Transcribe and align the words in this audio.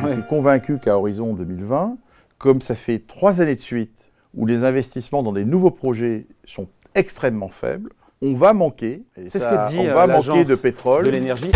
Je 0.00 0.06
suis 0.08 0.22
convaincu 0.22 0.78
qu'à 0.78 0.98
horizon 0.98 1.34
2020, 1.34 1.96
comme 2.38 2.60
ça 2.60 2.74
fait 2.74 3.02
trois 3.06 3.40
années 3.40 3.54
de 3.54 3.60
suite 3.60 4.10
où 4.34 4.46
les 4.46 4.64
investissements 4.64 5.22
dans 5.22 5.32
des 5.32 5.44
nouveaux 5.44 5.70
projets 5.70 6.26
sont 6.44 6.68
extrêmement 6.94 7.48
faibles, 7.48 7.90
on 8.22 8.34
va 8.34 8.52
manquer. 8.52 9.02
C'est 9.28 9.38
ce 9.38 9.44
que 9.44 9.68
dit 9.70 9.78
on 9.78 9.94
va 9.94 10.04
euh, 10.04 10.06
manquer 10.06 10.44
de 10.44 10.54
pétrole. 10.54 11.04
de 11.04 11.10
l'énergie. 11.10 11.50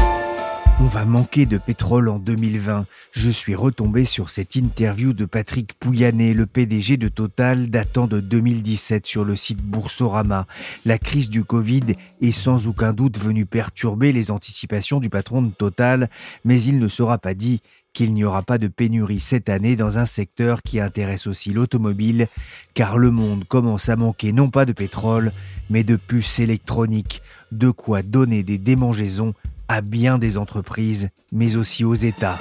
On 0.82 0.86
va 0.86 1.04
manquer 1.04 1.44
de 1.44 1.58
pétrole 1.58 2.08
en 2.08 2.18
2020. 2.18 2.86
Je 3.12 3.30
suis 3.30 3.54
retombé 3.54 4.06
sur 4.06 4.30
cette 4.30 4.56
interview 4.56 5.12
de 5.12 5.26
Patrick 5.26 5.74
Pouyanné, 5.74 6.32
le 6.32 6.46
PDG 6.46 6.96
de 6.96 7.08
Total, 7.08 7.68
datant 7.68 8.06
de 8.06 8.20
2017 8.20 9.04
sur 9.04 9.24
le 9.24 9.36
site 9.36 9.60
Boursorama. 9.60 10.46
La 10.86 10.96
crise 10.96 11.28
du 11.28 11.44
Covid 11.44 11.82
est 12.22 12.32
sans 12.32 12.66
aucun 12.66 12.94
doute 12.94 13.18
venue 13.18 13.44
perturber 13.44 14.12
les 14.12 14.30
anticipations 14.30 15.00
du 15.00 15.10
patron 15.10 15.42
de 15.42 15.50
Total, 15.50 16.08
mais 16.46 16.62
il 16.62 16.78
ne 16.78 16.88
sera 16.88 17.18
pas 17.18 17.34
dit 17.34 17.60
qu'il 17.92 18.14
n'y 18.14 18.24
aura 18.24 18.42
pas 18.42 18.58
de 18.58 18.68
pénurie 18.68 19.20
cette 19.20 19.48
année 19.48 19.76
dans 19.76 19.98
un 19.98 20.06
secteur 20.06 20.62
qui 20.62 20.80
intéresse 20.80 21.26
aussi 21.26 21.52
l'automobile, 21.52 22.28
car 22.74 22.98
le 22.98 23.10
monde 23.10 23.44
commence 23.44 23.88
à 23.88 23.96
manquer 23.96 24.32
non 24.32 24.50
pas 24.50 24.64
de 24.64 24.72
pétrole, 24.72 25.32
mais 25.68 25.84
de 25.84 25.96
puces 25.96 26.38
électroniques, 26.38 27.22
de 27.52 27.70
quoi 27.70 28.02
donner 28.02 28.42
des 28.42 28.58
démangeaisons 28.58 29.34
à 29.68 29.80
bien 29.80 30.18
des 30.18 30.36
entreprises, 30.36 31.10
mais 31.32 31.56
aussi 31.56 31.84
aux 31.84 31.94
États. 31.94 32.38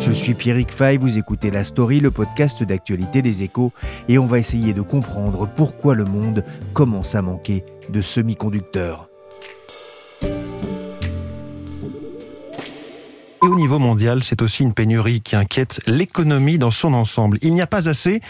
Je 0.00 0.12
suis 0.12 0.34
Pierrick 0.34 0.70
Fay, 0.70 0.98
vous 0.98 1.18
écoutez 1.18 1.50
La 1.50 1.64
Story, 1.64 1.98
le 1.98 2.10
podcast 2.10 2.62
d'actualité 2.62 3.22
des 3.22 3.42
échos, 3.42 3.72
et 4.08 4.18
on 4.18 4.26
va 4.26 4.38
essayer 4.38 4.74
de 4.74 4.82
comprendre 4.82 5.48
pourquoi 5.56 5.94
le 5.94 6.04
monde 6.04 6.44
commence 6.72 7.14
à 7.14 7.22
manquer 7.22 7.64
de 7.88 8.00
semi-conducteurs. 8.00 9.08
Et 13.44 13.46
au 13.46 13.56
niveau 13.56 13.78
mondial, 13.78 14.24
c'est 14.24 14.40
aussi 14.40 14.62
une 14.62 14.72
pénurie 14.72 15.20
qui 15.20 15.36
inquiète 15.36 15.82
l'économie 15.86 16.56
dans 16.56 16.70
son 16.70 16.94
ensemble. 16.94 17.38
Il 17.42 17.52
n'y 17.52 17.60
a 17.60 17.66
pas 17.66 17.90
assez 17.90 18.22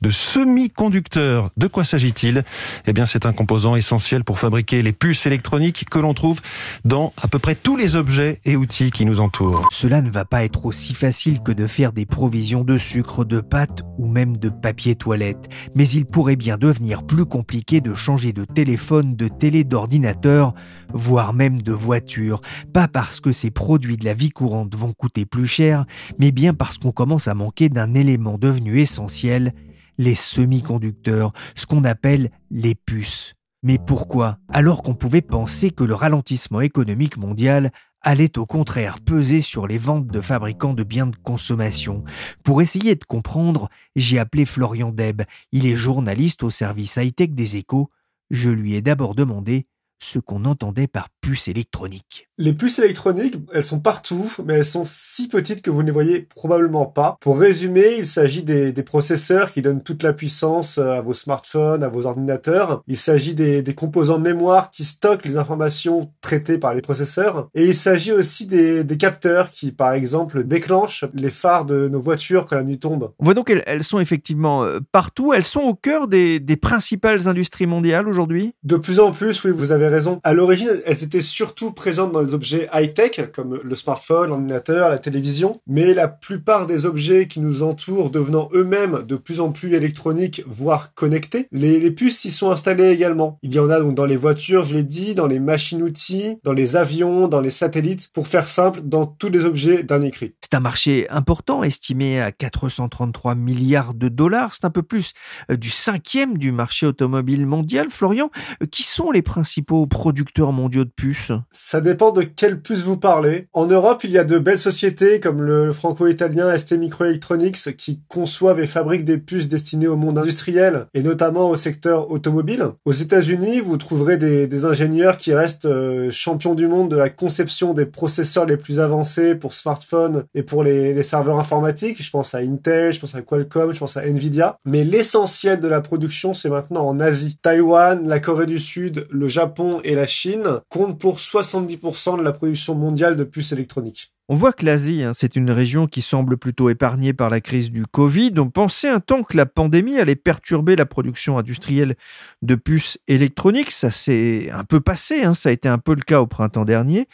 de 0.00 0.08
semi-conducteurs. 0.08 1.50
De 1.58 1.66
quoi 1.66 1.84
s'agit-il? 1.84 2.44
Eh 2.86 2.94
bien, 2.94 3.04
c'est 3.04 3.26
un 3.26 3.34
composant 3.34 3.76
essentiel 3.76 4.24
pour 4.24 4.38
fabriquer 4.38 4.80
les 4.80 4.92
puces 4.92 5.26
électroniques 5.26 5.84
que 5.90 5.98
l'on 5.98 6.14
trouve 6.14 6.40
dans 6.86 7.12
à 7.20 7.28
peu 7.28 7.38
près 7.38 7.56
tous 7.56 7.76
les 7.76 7.94
objets 7.94 8.40
et 8.46 8.56
outils 8.56 8.90
qui 8.90 9.04
nous 9.04 9.20
entourent. 9.20 9.68
Cela 9.70 10.00
ne 10.00 10.08
va 10.08 10.24
pas 10.24 10.44
être 10.44 10.64
aussi 10.64 10.94
facile 10.94 11.42
que 11.42 11.52
de 11.52 11.66
faire 11.66 11.92
des 11.92 12.06
provisions 12.06 12.64
de 12.64 12.78
sucre, 12.78 13.26
de 13.26 13.42
pâte 13.42 13.82
ou 13.98 14.06
même 14.06 14.38
de 14.38 14.48
papier 14.48 14.94
toilette, 14.94 15.46
mais 15.74 15.86
il 15.86 16.06
pourrait 16.06 16.36
bien 16.36 16.56
devenir 16.56 17.02
plus 17.02 17.26
compliqué 17.26 17.82
de 17.82 17.92
changer 17.92 18.32
de 18.32 18.46
téléphone, 18.46 19.14
de 19.14 19.28
télé, 19.28 19.62
d'ordinateur, 19.64 20.54
voire 20.94 21.34
même 21.34 21.60
de 21.60 21.72
voiture, 21.72 22.40
pas 22.72 22.88
parce 22.88 23.20
que 23.20 23.32
ces 23.32 23.50
produits 23.50 23.98
de 23.98 24.06
la 24.06 24.14
vie 24.14 24.30
courante 24.30 24.53
vont 24.74 24.92
coûter 24.92 25.26
plus 25.26 25.46
cher, 25.46 25.84
mais 26.18 26.30
bien 26.30 26.54
parce 26.54 26.78
qu'on 26.78 26.92
commence 26.92 27.28
à 27.28 27.34
manquer 27.34 27.68
d'un 27.68 27.94
élément 27.94 28.38
devenu 28.38 28.80
essentiel, 28.80 29.52
les 29.98 30.14
semi-conducteurs, 30.14 31.32
ce 31.54 31.66
qu'on 31.66 31.84
appelle 31.84 32.30
les 32.50 32.74
puces. 32.74 33.34
Mais 33.62 33.78
pourquoi? 33.78 34.38
Alors 34.48 34.82
qu'on 34.82 34.94
pouvait 34.94 35.22
penser 35.22 35.70
que 35.70 35.84
le 35.84 35.94
ralentissement 35.94 36.60
économique 36.60 37.16
mondial 37.16 37.70
allait 38.02 38.38
au 38.38 38.44
contraire 38.44 39.00
peser 39.00 39.40
sur 39.40 39.66
les 39.66 39.78
ventes 39.78 40.06
de 40.06 40.20
fabricants 40.20 40.74
de 40.74 40.84
biens 40.84 41.06
de 41.06 41.16
consommation. 41.16 42.04
Pour 42.42 42.60
essayer 42.60 42.94
de 42.94 43.04
comprendre, 43.04 43.70
j'ai 43.96 44.18
appelé 44.18 44.44
Florian 44.44 44.90
Deb. 44.90 45.22
Il 45.52 45.66
est 45.66 45.76
journaliste 45.76 46.42
au 46.42 46.50
service 46.50 46.96
high-tech 46.96 47.30
des 47.30 47.56
échos. 47.56 47.88
Je 48.30 48.50
lui 48.50 48.74
ai 48.74 48.82
d'abord 48.82 49.14
demandé 49.14 49.66
ce 49.98 50.18
qu'on 50.18 50.44
entendait 50.44 50.86
par 50.86 51.08
puce 51.22 51.48
électronique. 51.48 52.28
Les 52.36 52.52
puces 52.52 52.80
électroniques, 52.80 53.36
elles 53.52 53.62
sont 53.62 53.78
partout, 53.78 54.28
mais 54.44 54.54
elles 54.54 54.64
sont 54.64 54.82
si 54.84 55.28
petites 55.28 55.62
que 55.62 55.70
vous 55.70 55.82
ne 55.82 55.86
les 55.86 55.92
voyez 55.92 56.20
probablement 56.34 56.84
pas. 56.84 57.16
Pour 57.20 57.38
résumer, 57.38 57.94
il 57.98 58.06
s'agit 58.06 58.42
des, 58.42 58.72
processeurs 58.82 59.52
qui 59.52 59.62
donnent 59.62 59.82
toute 59.82 60.02
la 60.02 60.12
puissance 60.12 60.78
euh, 60.78 60.94
à 60.94 61.00
vos 61.00 61.12
smartphones, 61.12 61.84
à 61.84 61.88
vos 61.88 62.06
ordinateurs. 62.06 62.82
Il 62.88 62.96
s'agit 62.96 63.34
des, 63.34 63.62
composants 63.74 64.18
mémoire 64.18 64.70
qui 64.70 64.84
stockent 64.84 65.24
les 65.24 65.36
informations 65.36 66.10
traitées 66.20 66.58
par 66.58 66.74
les 66.74 66.80
processeurs. 66.80 67.48
Et 67.54 67.66
il 67.66 67.74
s'agit 67.74 68.12
aussi 68.12 68.46
des, 68.46 68.84
capteurs 68.98 69.50
qui, 69.50 69.70
par 69.70 69.92
exemple, 69.92 70.42
déclenchent 70.42 71.04
les 71.14 71.30
phares 71.30 71.64
de 71.64 71.88
nos 71.88 72.00
voitures 72.00 72.46
quand 72.46 72.56
la 72.56 72.64
nuit 72.64 72.80
tombe. 72.80 73.12
On 73.20 73.24
voit 73.26 73.34
donc 73.34 73.46
qu'elles 73.46 73.84
sont 73.84 74.00
effectivement 74.00 74.64
euh, 74.64 74.80
partout. 74.90 75.32
Elles 75.32 75.44
sont 75.44 75.60
au 75.60 75.74
cœur 75.74 76.08
des, 76.08 76.40
des 76.40 76.56
principales 76.56 77.28
industries 77.28 77.66
mondiales 77.66 78.08
aujourd'hui? 78.08 78.54
De 78.64 78.76
plus 78.76 78.98
en 78.98 79.12
plus, 79.12 79.44
oui, 79.44 79.52
vous 79.54 79.70
avez 79.70 79.86
raison. 79.86 80.20
À 80.24 80.34
l'origine, 80.34 80.68
elles 80.84 81.04
étaient 81.04 81.20
surtout 81.20 81.70
présentes 81.70 82.10
dans 82.10 82.23
objets 82.32 82.68
high-tech, 82.72 83.32
comme 83.34 83.60
le 83.62 83.74
smartphone, 83.74 84.28
l'ordinateur, 84.28 84.88
la 84.88 84.98
télévision, 84.98 85.60
mais 85.66 85.92
la 85.92 86.08
plupart 86.08 86.66
des 86.66 86.86
objets 86.86 87.26
qui 87.26 87.40
nous 87.40 87.62
entourent 87.62 88.10
devenant 88.10 88.48
eux-mêmes 88.54 89.02
de 89.06 89.16
plus 89.16 89.40
en 89.40 89.52
plus 89.52 89.74
électroniques, 89.74 90.42
voire 90.46 90.94
connectés, 90.94 91.48
les, 91.52 91.90
puces 91.90 92.24
y 92.24 92.30
sont 92.30 92.50
installées 92.50 92.90
également. 92.90 93.38
Il 93.42 93.54
y 93.54 93.58
en 93.58 93.70
a 93.70 93.80
donc 93.80 93.94
dans 93.94 94.06
les 94.06 94.16
voitures, 94.16 94.64
je 94.64 94.74
l'ai 94.74 94.82
dit, 94.82 95.14
dans 95.14 95.26
les 95.26 95.40
machines-outils, 95.40 96.38
dans 96.42 96.52
les 96.52 96.76
avions, 96.76 97.28
dans 97.28 97.40
les 97.40 97.50
satellites, 97.50 98.08
pour 98.12 98.26
faire 98.26 98.48
simple, 98.48 98.80
dans 98.82 99.06
tous 99.06 99.28
les 99.28 99.44
objets 99.44 99.82
d'un 99.82 100.02
écrit. 100.02 100.34
C'est 100.40 100.54
un 100.54 100.60
marché 100.60 101.06
important, 101.10 101.62
estimé 101.62 102.20
à 102.20 102.32
433 102.32 103.34
milliards 103.34 103.94
de 103.94 104.08
dollars. 104.08 104.54
C'est 104.54 104.64
un 104.64 104.70
peu 104.70 104.82
plus 104.82 105.12
euh, 105.50 105.56
du 105.56 105.70
cinquième 105.70 106.38
du 106.38 106.52
marché 106.52 106.86
automobile 106.86 107.46
mondial. 107.46 107.88
Florian, 107.90 108.30
euh, 108.62 108.66
qui 108.66 108.82
sont 108.82 109.10
les 109.10 109.22
principaux 109.22 109.86
producteurs 109.86 110.52
mondiaux 110.52 110.84
de 110.84 110.90
puces? 110.90 111.32
Ça 111.52 111.80
dépend 111.80 112.12
de 112.14 112.22
quelle 112.22 112.60
puce 112.60 112.82
vous 112.82 112.96
parlez. 112.96 113.48
En 113.52 113.66
Europe, 113.66 114.04
il 114.04 114.10
y 114.10 114.18
a 114.18 114.24
de 114.24 114.38
belles 114.38 114.58
sociétés 114.58 115.20
comme 115.20 115.42
le 115.42 115.72
franco-italien 115.72 116.56
ST 116.56 116.72
Microelectronics 116.78 117.76
qui 117.76 118.00
conçoivent 118.08 118.60
et 118.60 118.66
fabriquent 118.66 119.04
des 119.04 119.18
puces 119.18 119.48
destinées 119.48 119.88
au 119.88 119.96
monde 119.96 120.18
industriel 120.18 120.86
et 120.94 121.02
notamment 121.02 121.50
au 121.50 121.56
secteur 121.56 122.10
automobile. 122.10 122.68
Aux 122.84 122.92
États-Unis, 122.92 123.60
vous 123.60 123.76
trouverez 123.76 124.16
des, 124.16 124.64
ingénieurs 124.64 125.18
qui 125.18 125.34
restent 125.34 125.66
euh, 125.66 126.10
champions 126.10 126.54
du 126.54 126.68
monde 126.68 126.90
de 126.90 126.96
la 126.96 127.10
conception 127.10 127.74
des 127.74 127.86
processeurs 127.86 128.46
les 128.46 128.56
plus 128.56 128.80
avancés 128.80 129.34
pour 129.34 129.52
smartphones 129.52 130.24
et 130.34 130.42
pour 130.42 130.62
les, 130.62 130.94
les 130.94 131.02
serveurs 131.02 131.38
informatiques. 131.38 132.02
Je 132.02 132.10
pense 132.10 132.34
à 132.34 132.38
Intel, 132.38 132.92
je 132.92 133.00
pense 133.00 133.14
à 133.14 133.22
Qualcomm, 133.22 133.72
je 133.72 133.78
pense 133.80 133.96
à 133.96 134.06
Nvidia. 134.06 134.58
Mais 134.64 134.84
l'essentiel 134.84 135.60
de 135.60 135.68
la 135.68 135.80
production, 135.80 136.34
c'est 136.34 136.48
maintenant 136.48 136.86
en 136.86 137.00
Asie. 137.00 137.36
Taïwan, 137.42 138.08
la 138.08 138.20
Corée 138.20 138.46
du 138.46 138.60
Sud, 138.60 139.06
le 139.10 139.28
Japon 139.28 139.80
et 139.84 139.94
la 139.94 140.06
Chine 140.06 140.60
comptent 140.68 140.98
pour 140.98 141.16
70% 141.16 142.03
de 142.12 142.22
la 142.22 142.32
production 142.32 142.74
mondiale 142.74 143.16
de 143.16 143.24
puces 143.24 143.52
électroniques. 143.52 144.13
On 144.30 144.36
voit 144.36 144.54
que 144.54 144.64
l'Asie, 144.64 145.02
hein, 145.02 145.12
c'est 145.14 145.36
une 145.36 145.50
région 145.50 145.86
qui 145.86 146.00
semble 146.00 146.38
plutôt 146.38 146.70
épargnée 146.70 147.12
par 147.12 147.28
la 147.28 147.42
crise 147.42 147.70
du 147.70 147.84
Covid. 147.84 148.32
On 148.38 148.48
pensait 148.48 148.88
un 148.88 149.00
temps 149.00 149.22
que 149.22 149.36
la 149.36 149.44
pandémie 149.44 149.98
allait 149.98 150.16
perturber 150.16 150.76
la 150.76 150.86
production 150.86 151.36
industrielle 151.36 151.94
de 152.40 152.54
puces 152.54 152.96
électroniques. 153.06 153.70
Ça 153.70 153.90
s'est 153.90 154.48
un 154.50 154.64
peu 154.64 154.80
passé, 154.80 155.24
hein. 155.24 155.34
ça 155.34 155.50
a 155.50 155.52
été 155.52 155.68
un 155.68 155.76
peu 155.76 155.94
le 155.94 156.00
cas 156.00 156.22
au 156.22 156.26
printemps 156.26 156.64
dernier. 156.64 157.06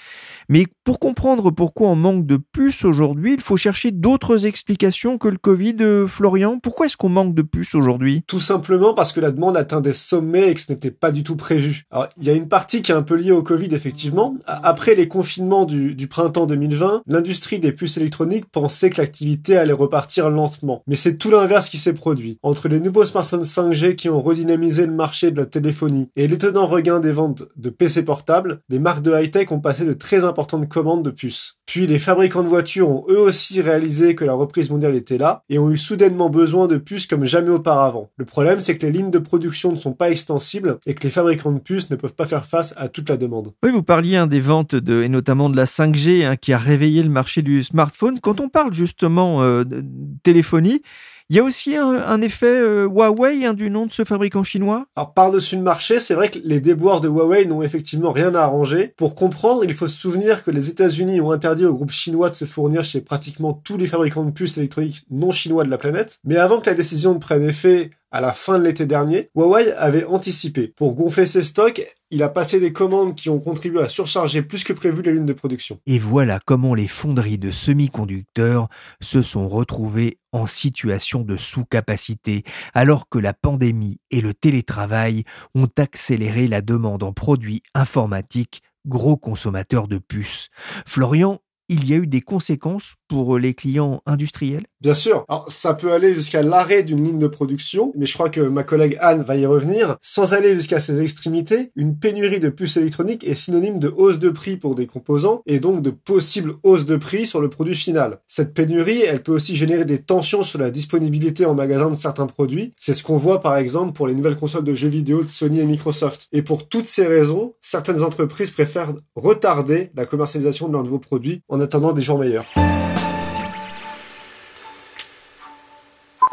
Mais 0.49 0.69
pour 0.85 1.01
comprendre 1.01 1.51
pourquoi 1.51 1.89
on 1.89 1.97
manque 1.97 2.27
de 2.27 2.37
puces 2.37 2.85
aujourd'hui, 2.85 3.35
il 3.35 3.41
faut 3.41 3.57
chercher 3.57 3.91
d'autres 3.91 4.47
explications 4.47 5.19
que 5.19 5.27
le 5.27 5.39
Covid. 5.39 5.79
Euh, 5.81 6.07
Florian, 6.07 6.61
pourquoi 6.61 6.87
est-ce 6.87 6.97
qu'on 6.97 7.09
manque 7.09 7.35
de 7.35 7.43
puces 7.43 7.75
aujourd'hui? 7.75 8.23
Tout 8.29 8.39
simplement 8.39 8.95
parce 8.95 9.13
que 9.13 9.19
la 9.19 9.33
demande 9.33 9.57
atteint 9.57 9.81
des 9.81 9.93
sommets 9.93 10.51
et 10.51 10.55
que 10.55 10.61
ce 10.61 10.71
n'était 10.71 10.93
pas 10.93 11.11
du 11.11 11.25
tout 11.25 11.35
prévu. 11.35 11.87
Il 12.19 12.25
y 12.25 12.31
a 12.31 12.35
une 12.35 12.49
partie 12.49 12.83
qui 12.83 12.93
est 12.93 12.95
un 12.95 13.03
peu 13.03 13.17
liée 13.17 13.33
au 13.33 13.43
Covid, 13.43 13.75
effectivement. 13.75 14.37
Après 14.47 14.95
les 14.95 15.09
confinements 15.09 15.65
du, 15.65 15.97
du 15.97 16.07
printemps 16.07 16.47
2020, 16.47 17.00
l'industrie 17.07 17.59
des 17.59 17.73
puces 17.73 17.97
électroniques 17.97 18.51
pensait 18.51 18.91
que 18.91 19.01
l'activité 19.01 19.57
allait 19.57 19.73
repartir 19.73 20.31
lentement. 20.31 20.83
Mais 20.87 20.97
c'est 20.97 21.17
tout 21.17 21.31
l'inverse 21.31 21.69
qui 21.69 21.79
s'est 21.79 21.95
produit. 21.95 22.39
Entre 22.43 22.69
les 22.69 22.81
nouveaux 22.81 23.05
smartphones 23.05 23.43
5G 23.43 23.95
qui 23.95 24.09
ont 24.09 24.23
redynamisé 24.23 24.87
le 24.87 24.93
marché 24.93 25.31
de 25.31 25.41
la 25.41 25.47
téléphonie 25.47 26.09
et 26.17 26.29
l'étonnant 26.29 26.67
regain 26.67 27.01
des 27.01 27.13
ventes 27.13 27.45
de 27.57 27.71
PC 27.71 28.05
portables, 28.05 28.61
les 28.69 28.79
marques 28.79 29.03
de 29.03 29.13
high-tech 29.13 29.53
ont 29.53 29.61
passé 29.61 29.85
de 29.85 29.93
très 29.93 30.25
importantes 30.25 30.69
commandes 30.69 31.05
de 31.05 31.11
puces. 31.11 31.60
Puis 31.71 31.87
les 31.87 32.01
fabricants 32.01 32.43
de 32.43 32.49
voitures 32.49 32.91
ont 32.91 33.05
eux 33.09 33.21
aussi 33.21 33.63
réalisé 33.63 34.17
que 34.17 34.25
la 34.25 34.33
reprise 34.33 34.71
mondiale 34.71 34.97
était 34.97 35.19
là 35.19 35.45
et 35.49 35.61
ont 35.61 35.71
eu 35.71 35.77
soudainement 35.77 36.29
besoin 36.29 36.67
de 36.67 36.79
puces 36.79 37.07
comme 37.07 37.25
jamais 37.25 37.51
auparavant. 37.51 38.11
Le 38.17 38.25
problème, 38.25 38.59
c'est 38.59 38.77
que 38.77 38.85
les 38.85 38.91
lignes 38.91 39.13
de 39.13 39.21
production 39.21 39.71
ne 39.71 39.77
sont 39.77 39.93
pas 39.93 40.11
extensibles 40.11 40.81
et 40.85 40.95
que 40.95 41.05
les 41.05 41.11
fabricants 41.11 41.53
de 41.53 41.61
puces 41.61 41.89
ne 41.89 41.95
peuvent 41.95 42.15
pas 42.15 42.27
faire 42.27 42.47
face 42.47 42.75
à 42.77 42.89
toute 42.89 43.09
la 43.09 43.17
demande. 43.17 43.53
Oui, 43.63 43.71
vous 43.71 43.85
parliez 43.85 44.17
hein, 44.17 44.27
des 44.27 44.41
ventes 44.41 44.75
et 44.75 45.09
notamment 45.09 45.49
de 45.49 45.57
la 45.57 45.65
5G 45.65 46.27
hein, 46.27 46.35
qui 46.35 46.53
a 46.53 46.59
réveillé 46.59 47.05
le 47.05 47.09
marché 47.09 47.41
du 47.41 47.63
smartphone. 47.63 48.19
Quand 48.19 48.41
on 48.41 48.49
parle 48.49 48.75
justement 48.75 49.41
euh, 49.41 49.63
de 49.63 49.85
téléphonie, 50.25 50.83
il 51.31 51.37
y 51.37 51.39
a 51.39 51.45
aussi 51.45 51.77
un, 51.77 52.21
effet 52.23 52.47
euh, 52.47 52.89
Huawei 52.89 53.45
hein, 53.45 53.55
du 53.55 53.71
nom 53.71 53.87
de 53.87 53.93
ce 53.93 54.05
fabricant 54.05 54.43
chinois 54.43 54.87
Alors 54.97 55.15
par-dessus 55.15 55.55
le 55.55 55.63
marché, 55.63 56.01
c'est 56.01 56.15
vrai 56.15 56.29
que 56.29 56.41
les 56.43 56.59
déboires 56.59 57.01
de 57.01 57.07
Huawei 57.09 57.47
n'ont 57.47 57.63
effectivement 57.63 58.11
rien 58.11 58.35
à 58.35 58.41
arranger. 58.41 58.95
Pour 58.97 59.15
comprendre, 59.15 59.63
il 59.65 59.73
faut 59.73 59.87
se 59.87 59.97
souvenir 59.97 60.43
que 60.43 60.51
les 60.51 60.71
États-Unis 60.71 61.21
ont 61.21 61.31
interdit 61.31 61.67
au 61.67 61.73
groupe 61.73 61.93
chinois 61.93 62.31
de 62.31 62.35
se 62.35 62.47
fournir 62.47 62.83
chez 62.83 63.01
pratiquement 63.01 63.53
tous 63.53 63.77
les 63.77 63.87
fabricants 63.87 64.25
de 64.25 64.33
puces 64.33 64.59
électroniques 64.59 65.05
non 65.09 65.31
chinois 65.31 65.63
de 65.63 65.71
la 65.71 65.79
planète. 65.79 66.19
Mais 66.25 66.37
avant 66.37 66.61
que 66.61 66.69
la 66.69 66.75
décision 66.75 67.15
ne 67.15 67.21
prenne 67.21 67.45
effet, 67.45 67.91
à 68.11 68.21
la 68.21 68.33
fin 68.33 68.59
de 68.59 68.65
l'été 68.65 68.87
dernier, 68.87 69.31
Huawei 69.37 69.73
avait 69.75 70.05
anticipé. 70.05 70.67
Pour 70.67 70.97
gonfler 70.97 71.27
ses 71.27 71.45
stocks, 71.45 71.95
il 72.11 72.23
a 72.23 72.29
passé 72.29 72.59
des 72.61 72.73
commandes 72.73 73.15
qui 73.15 73.31
ont 73.31 73.39
contribué 73.39 73.81
à 73.81 73.89
surcharger 73.89 74.43
plus 74.43 74.65
que 74.65 74.73
prévu 74.73 75.03
les 75.03 75.13
lignes 75.13 75.27
de 75.27 75.33
production. 75.33 75.81
Et 75.87 75.99
voilà 75.99 76.41
comment 76.45 76.75
les 76.75 76.89
fonderies 76.89 77.39
de 77.39 77.51
semi-conducteurs 77.51 78.69
se 79.01 79.23
sont 79.23 79.49
retrouvées 79.49 80.19
en 80.33 80.47
situation 80.47 81.23
de 81.23 81.37
sous-capacité, 81.37 82.43
alors 82.75 83.09
que 83.09 83.19
la 83.19 83.33
pandémie 83.33 83.99
et 84.11 84.21
le 84.21 84.35
télétravail 84.35 85.25
ont 85.55 85.69
accéléré 85.79 86.49
la 86.49 86.63
demande 86.63 87.03
en 87.03 87.13
produits 87.13 87.63
informatiques 87.75 88.63
gros 88.87 89.17
consommateurs 89.17 89.89
de 89.89 89.99
puces. 89.99 90.49
Florian, 90.87 91.41
il 91.69 91.89
y 91.89 91.95
a 91.95 91.97
eu 91.97 92.07
des 92.07 92.21
conséquences 92.21 92.97
pour 93.11 93.39
les 93.39 93.55
clients 93.55 94.03
industriels? 94.07 94.67
Bien 94.81 94.95
sûr. 94.95 95.25
Alors, 95.29 95.45
ça 95.49 95.75
peut 95.75 95.93
aller 95.93 96.15
jusqu'à 96.15 96.43
l'arrêt 96.43 96.85
d'une 96.85 97.05
ligne 97.05 97.19
de 97.19 97.27
production, 97.27 97.93
mais 97.97 98.07
je 98.07 98.15
crois 98.15 98.31
que 98.31 98.41
ma 98.41 98.63
collègue 98.63 98.97
Anne 99.01 99.23
va 99.23 99.37
y 99.37 99.45
revenir. 99.45 99.97
Sans 100.01 100.33
aller 100.33 100.55
jusqu'à 100.55 100.79
ces 100.79 101.03
extrémités, 101.03 101.73
une 101.75 101.99
pénurie 101.99 102.39
de 102.39 102.49
puces 102.49 102.77
électroniques 102.77 103.25
est 103.25 103.35
synonyme 103.35 103.81
de 103.81 103.93
hausse 103.95 104.21
de 104.21 104.31
prix 104.31 104.57
pour 104.57 104.77
des 104.77 104.87
composants 104.87 105.43
et 105.47 105.59
donc 105.59 105.83
de 105.83 105.91
possible 105.91 106.55
hausse 106.63 106.87
de 106.87 106.97
prix 106.97 107.27
sur 107.27 107.41
le 107.41 107.51
produit 107.51 107.75
final. 107.75 108.21
Cette 108.29 108.55
pénurie, 108.55 109.03
elle 109.03 109.25
peut 109.25 109.33
aussi 109.33 109.57
générer 109.57 109.85
des 109.85 109.99
tensions 109.99 110.45
sur 110.45 110.61
la 110.61 110.71
disponibilité 110.71 111.45
en 111.47 111.55
magasin 111.55 111.91
de 111.91 111.97
certains 111.97 112.29
produits. 112.29 112.73
C'est 112.79 112.95
ce 112.95 113.03
qu'on 113.03 113.17
voit 113.17 113.41
par 113.41 113.57
exemple 113.57 113.93
pour 113.93 114.07
les 114.07 114.15
nouvelles 114.15 114.37
consoles 114.37 114.65
de 114.65 114.75
jeux 114.75 114.89
vidéo 114.89 115.25
de 115.25 115.29
Sony 115.29 115.59
et 115.59 115.67
Microsoft. 115.67 116.29
Et 116.33 116.43
pour 116.43 116.69
toutes 116.69 116.87
ces 116.87 117.09
raisons, 117.09 117.55
certaines 117.61 118.05
entreprises 118.05 118.53
préfèrent 118.53 118.95
retarder 119.17 119.91
la 119.97 120.07
commercialisation 120.07 120.69
de 120.69 120.75
leurs 120.75 120.85
nouveaux 120.85 121.01
produits 121.01 121.43
en 121.49 121.61
attendant 121.61 121.93
des 121.93 122.03
jours 122.03 122.19
meilleurs. 122.19 122.47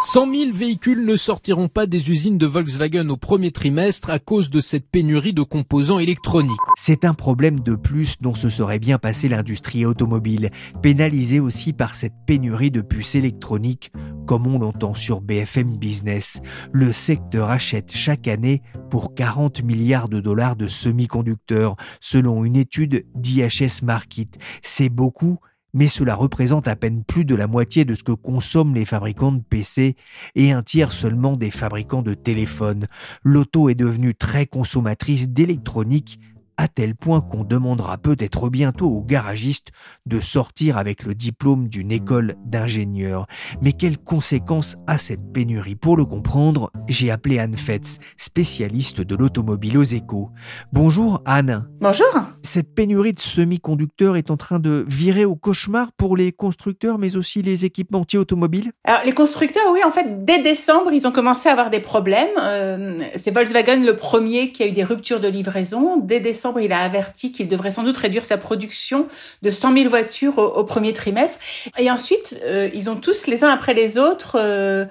100 0.09 0.31
000 0.33 0.51
véhicules 0.54 1.04
ne 1.04 1.18
sortiront 1.18 1.68
pas 1.68 1.86
des 1.86 2.09
usines 2.09 2.38
de 2.38 2.45
Volkswagen 2.45 3.09
au 3.09 3.18
premier 3.18 3.51
trimestre 3.51 4.09
à 4.09 4.19
cause 4.19 4.50
de 4.50 4.62
cette 4.62 4.89
pénurie 4.89 5.33
de 5.33 5.42
composants 5.42 6.00
électroniques. 6.00 6.56
C'est 6.77 7.04
un 7.04 7.13
problème 7.13 7.59
de 7.59 7.75
plus 7.75 8.15
dont 8.21 8.33
se 8.33 8.48
serait 8.48 8.80
bien 8.80 9.00
passé 9.00 9.27
l'industrie 9.27 9.86
automobile, 9.86 10.50
pénalisée 10.81 11.42
aussi 11.42 11.74
par 11.74 11.94
cette 11.94 12.13
pénurie 12.25 12.71
de 12.71 12.80
puces 12.80 13.15
électroniques, 13.15 13.92
comme 14.25 14.48
on 14.48 14.59
l'entend 14.59 14.94
sur 14.94 15.19
BFM 15.19 15.75
Business. 15.75 16.39
Le 16.71 16.94
secteur 16.94 17.50
achète 17.50 17.92
chaque 17.92 18.30
année 18.30 18.62
pour 18.89 19.13
40 19.13 19.62
milliards 19.62 20.07
de 20.07 20.21
dollars 20.21 20.56
de 20.56 20.69
semi-conducteurs, 20.69 21.75
selon 22.00 22.45
une 22.45 22.56
étude 22.56 23.06
d'IHS 23.13 23.83
Market. 23.83 24.38
C'est 24.62 24.88
beaucoup, 24.88 25.39
mais 25.77 25.88
cela 25.88 26.15
représente 26.15 26.68
à 26.68 26.75
peine 26.75 27.03
plus 27.03 27.24
de 27.24 27.35
la 27.35 27.45
moitié 27.45 27.85
de 27.85 27.94
ce 27.94 28.03
que 28.03 28.12
consomment 28.12 28.74
les 28.74 28.85
fabricants 28.85 29.31
de 29.31 29.41
PC 29.47 29.95
et 30.33 30.51
un 30.51 30.63
tiers 30.63 30.91
seulement 30.91 31.38
des 31.38 31.51
fabricants 31.51 32.01
de 32.01 32.15
téléphones. 32.15 32.88
L'auto 33.24 33.69
est 33.69 33.75
devenue 33.75 34.15
très 34.15 34.47
consommatrice 34.47 35.29
d'électronique 35.29 36.19
à 36.57 36.68
tel 36.68 36.95
point 36.95 37.21
qu'on 37.21 37.44
demandera 37.44 37.98
peut-être 37.98 38.50
bientôt 38.50 38.89
aux 38.89 39.04
garagistes 39.04 39.69
de 40.06 40.19
sortir 40.19 40.77
avec 40.77 41.04
le 41.04 41.15
diplôme 41.15 41.68
d'une 41.69 41.92
école 41.92 42.36
d'ingénieur. 42.45 43.27
Mais 43.62 43.71
quelles 43.71 43.98
conséquences 43.98 44.75
a 44.88 44.98
cette 44.98 45.31
pénurie? 45.31 45.75
Pour 45.75 45.98
le 45.98 46.06
comprendre, 46.06 46.71
j'ai 46.88 47.12
appelé 47.12 47.39
Anne 47.39 47.57
Fetz, 47.57 48.00
spécialiste 48.18 49.01
de 49.01 49.15
l'automobile 49.15 49.77
aux 49.77 49.83
échos. 49.83 50.30
Bonjour 50.74 51.21
Anne. 51.25 51.68
Bonjour. 51.80 52.07
Cette 52.44 52.74
pénurie 52.74 53.13
de 53.13 53.19
semi-conducteurs 53.19 54.18
est 54.18 54.31
en 54.31 54.38
train 54.38 54.60
de 54.60 54.86
virer 54.88 55.25
au 55.25 55.36
cauchemar 55.36 55.92
pour 55.94 56.18
les 56.18 56.31
constructeurs, 56.31 56.98
mais 56.98 57.15
aussi 57.15 57.42
les 57.42 57.65
équipementiers 57.65 58.19
automobiles? 58.19 58.71
Alors 58.83 59.01
les 59.06 59.12
constructeurs, 59.12 59.63
oui, 59.71 59.81
en 59.86 59.92
fait, 59.92 60.25
dès 60.25 60.42
décembre, 60.42 60.92
ils 60.92 61.07
ont 61.07 61.12
commencé 61.12 61.50
à 61.50 61.51
avoir 61.51 61.69
des 61.69 61.80
problèmes. 61.80 62.27
Euh, 62.39 63.00
c'est 63.15 63.31
Volkswagen 63.31 63.83
le 63.86 63.95
premier 63.95 64.51
qui 64.51 64.63
a 64.63 64.68
eu 64.68 64.71
des 64.71 64.83
ruptures 64.83 65.19
de 65.19 65.27
livraison. 65.27 65.98
Dès 65.98 66.19
décembre, 66.19 66.47
il 66.60 66.72
a 66.72 66.82
averti 66.82 67.32
qu'il 67.32 67.48
devrait 67.48 67.72
sans 67.72 67.84
doute 67.84 67.98
réduire 67.98 68.26
sa 68.26 68.38
production 68.38 69.08
de 69.42 69.52
100 69.52 69.74
000 69.74 69.90
voitures 69.90 70.38
au, 70.38 70.64
premier 70.64 70.94
trimestre. 70.94 71.40
Et 71.78 71.90
ensuite, 71.90 72.40
euh, 72.46 72.70
ils 72.74 72.90
ont 72.90 72.96
tous, 72.96 73.28
les 73.28 73.44
uns 73.44 73.50
après 73.50 73.74
les 73.74 73.98
autres, 73.98 74.38
euh, 74.40 74.86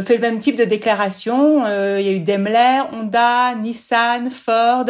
fait 0.00 0.14
le 0.14 0.20
même 0.20 0.38
type 0.38 0.56
de 0.56 0.64
déclaration. 0.64 1.64
Euh, 1.66 1.98
il 2.00 2.06
y 2.06 2.08
a 2.08 2.12
eu 2.12 2.20
Daimler, 2.20 2.80
Honda, 2.92 3.54
Nissan, 3.54 4.30
Ford 4.30 4.86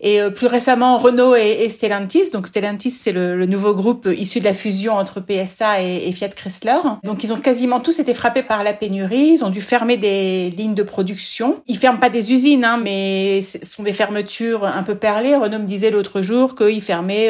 et 0.00 0.22
euh, 0.22 0.30
plus 0.30 0.46
récemment 0.46 0.96
Renault 0.96 1.34
et, 1.34 1.68
Stellantis. 1.68 2.30
Donc 2.32 2.46
Stellantis, 2.46 2.90
c'est 2.90 3.12
le, 3.12 3.44
nouveau 3.44 3.74
groupe 3.74 4.08
issu 4.16 4.40
de 4.40 4.44
la 4.44 4.54
fusion 4.54 4.94
entre 4.94 5.20
PSA 5.20 5.82
et, 5.82 6.10
Fiat 6.12 6.30
Chrysler. 6.30 6.78
Donc 7.04 7.24
ils 7.24 7.32
ont 7.32 7.40
quasiment 7.40 7.80
tous 7.80 7.98
été 7.98 8.14
frappés 8.14 8.42
par 8.42 8.64
la 8.64 8.72
pénurie. 8.72 9.34
Ils 9.34 9.44
ont 9.44 9.50
dû 9.50 9.60
fermer 9.60 9.96
des 9.96 10.50
lignes 10.50 10.74
de 10.74 10.82
production. 10.82 11.62
Ils 11.66 11.76
ferment 11.76 11.98
pas 11.98 12.10
des 12.10 12.32
usines, 12.32 12.64
hein, 12.64 12.80
mais 12.82 13.42
ce 13.42 13.58
sont 13.64 13.82
des 13.82 13.92
fermetures 13.92 14.64
un 14.64 14.82
peu 14.82 14.94
perlées. 14.94 15.36
Renault 15.36 15.58
me 15.58 15.66
disait 15.66 15.90
l'autre 15.90 16.22
jour 16.22 16.54
qu'il 16.54 16.80
fermait 16.80 17.28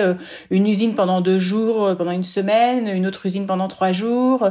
une 0.50 0.66
usine 0.66 0.94
pendant 0.94 1.20
deux 1.20 1.38
jours, 1.40 1.94
pendant 1.96 2.12
une 2.12 2.24
semaine, 2.24 2.88
une 2.88 3.06
autre 3.06 3.26
usine 3.26 3.46
pendant 3.46 3.68
trois 3.68 3.92
jours. 3.92 4.50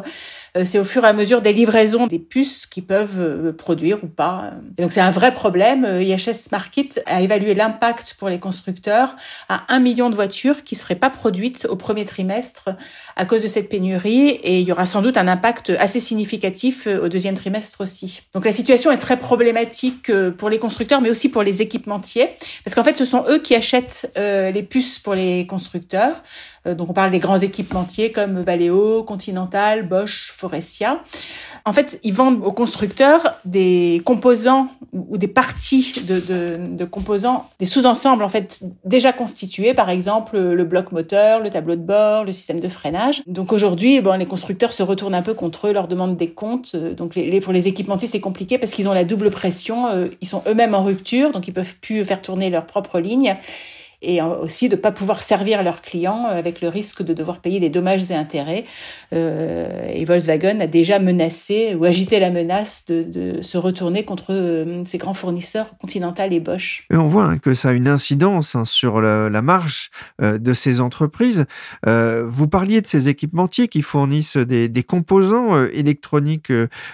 C'est 0.66 0.80
au 0.80 0.84
fur 0.84 1.04
et 1.04 1.08
à 1.08 1.14
mesure 1.14 1.42
des 1.42 1.54
livraisons 1.54 2.08
des 2.08 2.20
puces 2.20 2.66
qui 2.66 2.82
peuvent 2.82 3.20
euh, 3.20 3.52
produire 3.52 4.04
ou 4.04 4.08
pas. 4.08 4.52
donc 4.78 4.92
c'est 4.92 5.02
un 5.02 5.12
vrai 5.12 5.32
problème. 5.32 5.86
Euh, 5.86 6.02
IHS 6.02 6.50
Market 6.52 7.02
a 7.06 7.22
évalué 7.22 7.54
l'impact 7.54 8.16
pour 8.18 8.30
les 8.30 8.40
constructeurs 8.40 9.16
à 9.50 9.64
un 9.74 9.80
million 9.80 10.10
de 10.10 10.16
voitures 10.16 10.64
qui 10.64 10.76
seraient 10.76 10.96
pas 10.96 11.10
produites 11.10 11.68
au 11.70 11.76
premier 11.76 12.06
trimestre 12.06 12.70
à 13.16 13.26
cause 13.26 13.42
de 13.42 13.48
cette 13.48 13.70
pénurie 13.70 14.30
et 14.30 14.60
il 14.60 14.68
y 14.68 14.72
aura 14.72 14.86
sans 14.86 15.02
doute 15.02 15.18
un 15.18 15.28
impact 15.28 15.72
assez 15.80 16.00
significatif 16.00 16.88
euh, 16.88 17.06
au 17.06 17.10
deuxième 17.10 17.36
trimestre 17.36 17.82
aussi. 17.82 18.22
Donc 18.34 18.46
la 18.46 18.54
situation 18.54 18.92
est 18.92 18.98
très 18.98 19.18
problématique 19.18 20.12
pour 20.38 20.50
les 20.50 20.60
constructeurs 20.60 21.02
mais 21.02 21.10
aussi 21.10 21.30
pour 21.30 21.44
les 21.44 21.62
équipementiers 21.62 22.30
parce 22.64 22.76
qu'en 22.76 22.84
fait 22.84 22.96
ce 22.96 23.06
sont 23.06 23.26
eux 23.30 23.40
qui 23.40 23.56
achètent 23.56 24.12
les 24.18 24.64
puces 24.64 25.00
pour 25.00 25.16
les 25.16 25.46
constructeurs. 25.48 26.24
donc 26.66 26.90
on 26.90 26.94
parle 26.94 27.12
des 27.12 27.20
grands 27.20 27.40
équipementiers 27.40 28.12
comme 28.12 28.42
Valeo, 28.42 29.04
Continental, 29.04 29.88
Bosch, 29.88 30.32
En 31.66 31.74
fait, 31.74 32.00
ils 32.04 32.14
vendent 32.14 32.44
aux 32.44 32.52
constructeurs 32.52 33.38
des 33.46 34.02
composants 34.06 34.68
ou 34.94 35.18
des 35.18 35.28
parties 35.28 35.94
de, 36.08 36.86
composants, 36.86 37.50
des 37.60 37.66
sous-ensembles 37.66 38.24
en 38.24 38.30
fait 38.30 38.62
déjà 38.86 39.14
constitués, 39.14 39.74
par 39.74 39.90
exemple 39.90 40.38
le 40.38 40.64
bloc 40.64 40.92
moteur, 40.92 41.42
le 41.42 41.50
tableau 41.50 41.76
de 41.76 41.82
bord, 41.82 42.24
le 42.24 42.34
système 42.34 42.60
de 42.60 42.70
freinage. 42.70 43.22
Donc 43.28 43.52
aujourd'hui, 43.52 44.02
bon, 44.02 44.18
les 44.18 44.26
constructeurs 44.26 44.74
se 44.74 44.84
retournent 44.84 45.16
un 45.16 45.22
peu 45.22 45.34
contre 45.34 45.68
eux, 45.68 45.74
leur 45.74 45.88
demandent 45.88 46.18
des 46.18 46.32
comptes. 46.32 46.76
Donc 46.76 47.16
les, 47.16 47.40
pour 47.42 47.54
les 47.54 47.68
équipementiers, 47.68 48.08
c'est 48.08 48.20
compliqué 48.20 48.58
parce 48.58 48.74
qu'ils 48.74 48.88
ont 48.90 48.94
la 48.94 49.04
double 49.04 49.30
pression. 49.30 49.88
Euh, 49.88 50.08
ils 50.22 50.28
sont 50.28 50.44
eux-mêmes 50.48 50.74
en 50.74 50.84
rupture, 50.84 51.32
donc 51.32 51.48
ils 51.48 51.54
peuvent 51.54 51.76
plus 51.82 52.04
faire 52.06 52.22
tourner 52.22 52.50
leur 52.50 52.66
propre 52.66 53.00
ligne 53.00 53.38
et 54.02 54.22
aussi 54.22 54.70
de 54.70 54.76
ne 54.76 54.82
pas 54.82 54.92
pouvoir 54.92 55.22
servir 55.24 55.64
leurs 55.64 55.82
clients 55.82 56.26
euh, 56.28 56.38
avec 56.38 56.62
le 56.62 56.70
risque 56.70 57.04
de 57.04 57.14
devoir 57.14 57.40
payer 57.40 57.60
des 57.60 57.70
dommages 57.70 58.10
et 58.12 58.16
intérêts. 58.16 58.66
Euh, 59.14 59.88
et 59.92 60.06
Volkswagen 60.06 60.60
a 60.60 60.68
déjà 60.68 61.00
menacé 61.00 61.76
ou 61.76 61.86
agité 61.86 62.20
la 62.20 62.30
menace 62.30 62.86
de, 62.86 63.04
de 63.04 63.42
se 63.42 63.58
retourner 63.58 64.04
contre 64.04 64.34
euh, 64.34 64.84
ses 64.86 64.98
grands 64.98 65.14
fournisseurs 65.14 65.78
Continental 65.80 66.34
et 66.34 66.40
Bosch. 66.40 66.86
Et 66.92 66.96
on 66.96 67.08
voit 67.08 67.26
hein, 67.26 67.38
que 67.38 67.54
ça 67.54 67.70
a 67.70 67.72
une 67.74 67.88
incidence 67.88 68.56
hein, 68.56 68.66
sur 68.66 69.02
la, 69.02 69.30
la 69.30 69.42
marge 69.42 69.90
euh, 70.22 70.38
de 70.38 70.54
ces 70.54 70.80
entreprises. 70.82 71.46
Euh, 71.88 72.26
vous 72.28 72.48
parliez 72.48 72.82
de 72.82 72.88
ces 72.88 73.10
équipementiers 73.10 73.68
qui 73.68 73.82
fournissent 73.82 74.38
des, 74.38 74.70
des 74.70 74.84
composants 74.84 75.56
euh, 75.56 75.70
électroniques 75.74 76.52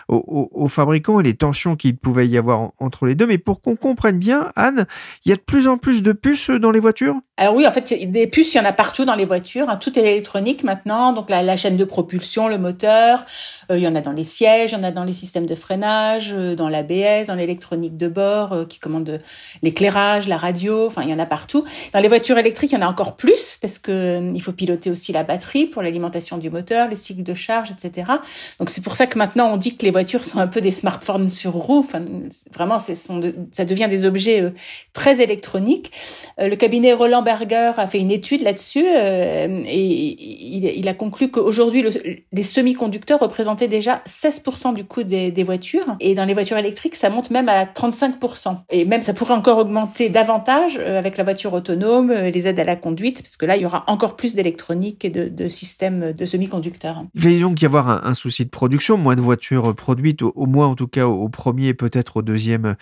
aux, 0.07 0.49
aux, 0.51 0.67
fabricants 0.67 1.19
et 1.19 1.23
les 1.23 1.33
tensions 1.33 1.75
qu'il 1.75 1.97
pouvait 1.97 2.27
y 2.27 2.37
avoir 2.37 2.71
entre 2.79 3.05
les 3.05 3.15
deux. 3.15 3.27
Mais 3.27 3.37
pour 3.37 3.61
qu'on 3.61 3.75
comprenne 3.75 4.17
bien, 4.17 4.51
Anne, 4.55 4.85
il 5.25 5.29
y 5.29 5.33
a 5.33 5.35
de 5.35 5.41
plus 5.41 5.67
en 5.67 5.77
plus 5.77 6.01
de 6.01 6.13
puces 6.13 6.49
dans 6.49 6.71
les 6.71 6.79
voitures 6.79 6.92
voiture? 6.93 7.21
Alors 7.35 7.55
oui, 7.55 7.65
en 7.65 7.71
fait, 7.71 7.91
des 8.11 8.27
puces, 8.27 8.53
il 8.53 8.57
y 8.57 8.59
en 8.59 8.65
a 8.65 8.73
partout 8.73 9.05
dans 9.05 9.15
les 9.15 9.25
voitures. 9.25 9.67
Hein. 9.67 9.77
Tout 9.77 9.97
est 9.97 10.03
électronique 10.03 10.63
maintenant. 10.63 11.13
Donc 11.13 11.31
la, 11.31 11.41
la 11.41 11.57
chaîne 11.57 11.77
de 11.77 11.83
propulsion, 11.83 12.47
le 12.47 12.59
moteur, 12.59 13.25
euh, 13.71 13.79
il 13.79 13.83
y 13.83 13.87
en 13.87 13.95
a 13.95 14.01
dans 14.01 14.11
les 14.11 14.23
sièges, 14.23 14.71
il 14.71 14.75
y 14.75 14.77
en 14.77 14.83
a 14.83 14.91
dans 14.91 15.03
les 15.03 15.13
systèmes 15.13 15.47
de 15.47 15.55
freinage, 15.55 16.31
euh, 16.31 16.53
dans 16.53 16.69
l'ABS, 16.69 17.25
dans 17.25 17.33
l'électronique 17.33 17.97
de 17.97 18.07
bord 18.07 18.53
euh, 18.53 18.65
qui 18.65 18.77
commande 18.77 19.19
l'éclairage, 19.63 20.27
la 20.27 20.37
radio. 20.37 20.85
Enfin, 20.85 21.01
il 21.01 21.09
y 21.09 21.13
en 21.13 21.17
a 21.17 21.25
partout. 21.25 21.65
Dans 21.91 22.01
les 22.01 22.07
voitures 22.07 22.37
électriques, 22.37 22.71
il 22.71 22.75
y 22.75 22.77
en 22.77 22.85
a 22.85 22.87
encore 22.87 23.15
plus 23.15 23.57
parce 23.59 23.79
que 23.79 24.31
il 24.31 24.41
faut 24.41 24.51
piloter 24.51 24.91
aussi 24.91 25.11
la 25.11 25.23
batterie 25.23 25.65
pour 25.65 25.81
l'alimentation 25.81 26.37
du 26.37 26.51
moteur, 26.51 26.87
les 26.87 26.95
cycles 26.95 27.23
de 27.23 27.33
charge, 27.33 27.71
etc. 27.71 28.11
Donc 28.59 28.69
c'est 28.69 28.83
pour 28.83 28.95
ça 28.95 29.07
que 29.07 29.17
maintenant 29.17 29.51
on 29.51 29.57
dit 29.57 29.75
que 29.75 29.83
les 29.83 29.91
voitures 29.91 30.23
sont 30.23 30.37
un 30.37 30.47
peu 30.47 30.61
des 30.61 30.69
smartphones 30.71 31.31
sur 31.31 31.53
roues. 31.53 31.79
Enfin, 31.79 32.05
vraiment, 32.53 32.77
ça 32.77 33.65
devient 33.65 33.87
des 33.89 34.05
objets 34.05 34.53
très 34.93 35.19
électroniques. 35.19 35.91
le 36.37 36.55
cabinet 36.55 36.93
Roland 36.93 37.22
Berger 37.23 37.71
a 37.77 37.87
fait 37.87 37.99
une 37.99 38.11
étude 38.11 38.41
là-dessus 38.41 38.85
euh, 38.85 39.63
et 39.65 40.77
il, 40.77 40.87
a 40.87 40.93
conclu 40.93 41.29
qu'aujourd'hui, 41.29 41.83
les 42.31 42.43
semi-conducteurs 42.43 43.19
représentaient 43.19 43.67
déjà 43.67 44.01
16% 44.07 44.73
du 44.73 44.83
coût 44.83 45.03
des, 45.03 45.43
voitures 45.43 45.97
et 45.99 46.15
dans 46.15 46.25
les 46.25 46.33
voitures 46.33 46.57
électriques, 46.57 46.95
ça 46.95 47.09
monte 47.09 47.29
même 47.31 47.49
à 47.49 47.65
35%. 47.65 48.57
Et 48.69 48.85
même, 48.85 49.01
ça 49.01 49.13
pourrait 49.13 49.33
encore 49.33 49.57
augmenter 49.57 50.09
davantage 50.09 50.77
euh, 50.79 50.99
avec 50.99 51.17
la 51.17 51.23
voiture 51.23 51.53
autonome, 51.53 52.11
euh, 52.11 52.29
les 52.29 52.47
aides 52.47 52.59
à 52.59 52.63
la 52.63 52.75
conduite, 52.75 53.21
parce 53.21 53.37
que 53.37 53.45
là, 53.45 53.57
il 53.57 53.63
y 53.63 53.65
aura 53.65 53.83
encore 53.87 54.15
plus 54.15 54.35
d'électronique 54.35 55.05
et 55.05 55.09
de, 55.09 55.47
systèmes 55.47 56.13
de 56.13 56.25
semi-conducteurs. 56.25 57.03
Il 57.15 57.21
va 57.21 57.39
donc 57.39 57.61
y 57.61 57.65
avoir 57.65 58.05
un, 58.05 58.13
souci 58.13 58.45
de 58.45 58.49
production, 58.49 58.97
moins 58.97 59.15
de 59.15 59.21
voitures 59.21 59.75
produites, 59.75 60.21
au, 60.21 60.45
moins 60.45 60.67
en 60.67 60.75
tout 60.75 60.87
cas 60.87 61.05
au, 61.05 61.29
premier, 61.29 61.73
peut-être 61.73 62.17
au 62.17 62.21
deuxième 62.21 62.75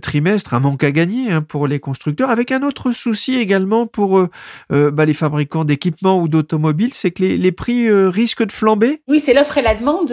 trimestre, 0.00 0.54
un 0.54 0.60
manque 0.60 0.84
à 0.84 0.90
gagner 0.90 1.32
hein, 1.32 1.42
pour 1.42 1.66
les 1.66 1.80
constructeurs, 1.80 2.30
avec 2.30 2.52
un 2.52 2.62
autre 2.62 2.92
souci 2.92 3.34
également 3.36 3.53
également 3.54 3.86
pour 3.86 4.18
euh, 4.18 4.28
euh, 4.72 4.90
bah, 4.90 5.04
les 5.04 5.14
fabricants 5.14 5.64
d'équipements 5.64 6.20
ou 6.20 6.26
d'automobiles, 6.26 6.92
c'est 6.92 7.12
que 7.12 7.22
les, 7.22 7.52
prix 7.52 7.86
euh, 7.86 8.08
risquent 8.08 8.44
de 8.44 8.50
flamber? 8.50 9.00
Oui, 9.06 9.20
c'est 9.20 9.32
l'offre 9.32 9.58
et 9.58 9.62
la 9.62 9.76
demande. 9.76 10.12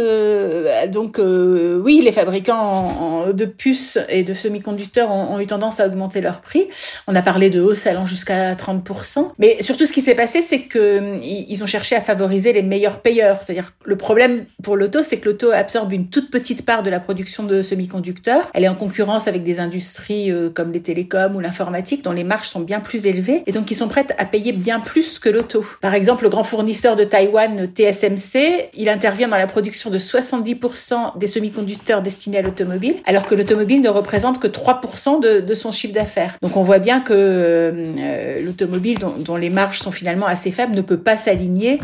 donc 0.91 1.19
oui, 1.19 2.01
les 2.03 2.12
fabricants 2.12 3.31
de 3.33 3.45
puces 3.45 3.98
et 4.10 4.24
de 4.24 4.33
semi-conducteurs 4.33 5.10
ont, 5.10 5.39
eu 5.39 5.48
tendance 5.48 5.79
à 5.79 5.88
augmenter 5.88 6.21
leurs 6.21 6.41
prix. 6.41 6.67
On 7.07 7.15
a 7.15 7.21
parlé 7.24 7.50
de 7.50 7.60
hausse 7.60 7.88
allant 7.88 8.05
jusqu'à 8.05 8.53
30%. 8.53 9.31
Mais 9.39 9.57
surtout, 9.62 9.86
ce 9.86 9.91
qui 9.91 10.01
s'est 10.01 10.15
passé, 10.15 10.41
c'est 10.41 10.62
que 10.62 11.19
ils 11.24 11.63
ont 11.63 11.67
cherché 11.67 11.95
à 11.95 12.01
favoriser 12.01 12.53
les 12.53 12.62
meilleurs 12.62 13.00
payeurs. 13.00 13.39
C'est-à-dire 13.43 13.74
le 13.86 13.95
problème 13.95 14.45
pour 14.62 14.77
l'auto, 14.77 15.01
c'est 15.01 15.17
que 15.17 15.29
l'auto 15.29 15.51
absorbe 15.51 15.93
une 15.93 16.10
toute 16.10 16.29
petite 16.29 16.63
part 16.63 16.83
de 16.83 16.89
la 16.91 17.00
production 17.00 17.43
de 17.43 17.63
semi-conducteurs. 17.63 18.51
Elle 18.53 18.65
est 18.65 18.69
en 18.69 18.75
concurrence 18.75 19.27
avec 19.27 19.43
des 19.43 19.60
industries 19.60 20.31
comme 20.53 20.71
les 20.71 20.81
télécoms 20.81 21.36
ou 21.36 21.39
l'informatique, 21.39 22.03
dont 22.03 22.12
les 22.12 22.24
marges 22.24 22.50
sont 22.50 22.62
bien 22.62 22.79
plus 22.79 23.07
élevées 23.07 23.30
et 23.45 23.51
donc 23.51 23.71
ils 23.71 23.75
sont 23.75 23.88
prêts 23.88 24.05
à 24.17 24.25
payer 24.25 24.51
bien 24.51 24.79
plus 24.79 25.19
que 25.19 25.29
l'auto. 25.29 25.65
Par 25.81 25.93
exemple, 25.93 26.23
le 26.23 26.29
grand 26.29 26.43
fournisseur 26.43 26.95
de 26.95 27.03
Taïwan, 27.03 27.67
TSMC, 27.67 28.69
il 28.75 28.89
intervient 28.89 29.27
dans 29.27 29.38
la 29.38 29.47
production 29.47 29.89
de 29.89 29.97
70% 29.97 31.17
des 31.17 31.27
semi-conducteurs 31.27 32.01
destinés 32.01 32.39
à 32.39 32.41
l'automobile, 32.41 32.95
alors 33.05 33.27
que 33.27 33.35
l'automobile 33.35 33.81
ne 33.81 33.89
représente 33.89 34.39
que 34.39 34.47
3% 34.47 35.19
de, 35.19 35.53
son 35.53 35.71
chiffre 35.71 35.93
d'affaires. 35.93 36.38
Donc 36.41 36.55
on 36.57 36.63
voit 36.63 36.79
bien 36.79 37.01
que 37.01 37.13
euh, 37.13 38.41
l'automobile, 38.41 38.97
dont 39.19 39.35
les 39.35 39.50
marges 39.50 39.79
sont 39.79 39.91
finalement 39.91 40.27
assez 40.27 40.51
faibles, 40.51 40.73
ne 40.73 40.81
peut 40.81 41.00
pas 41.00 41.17
s'aligner 41.17 41.79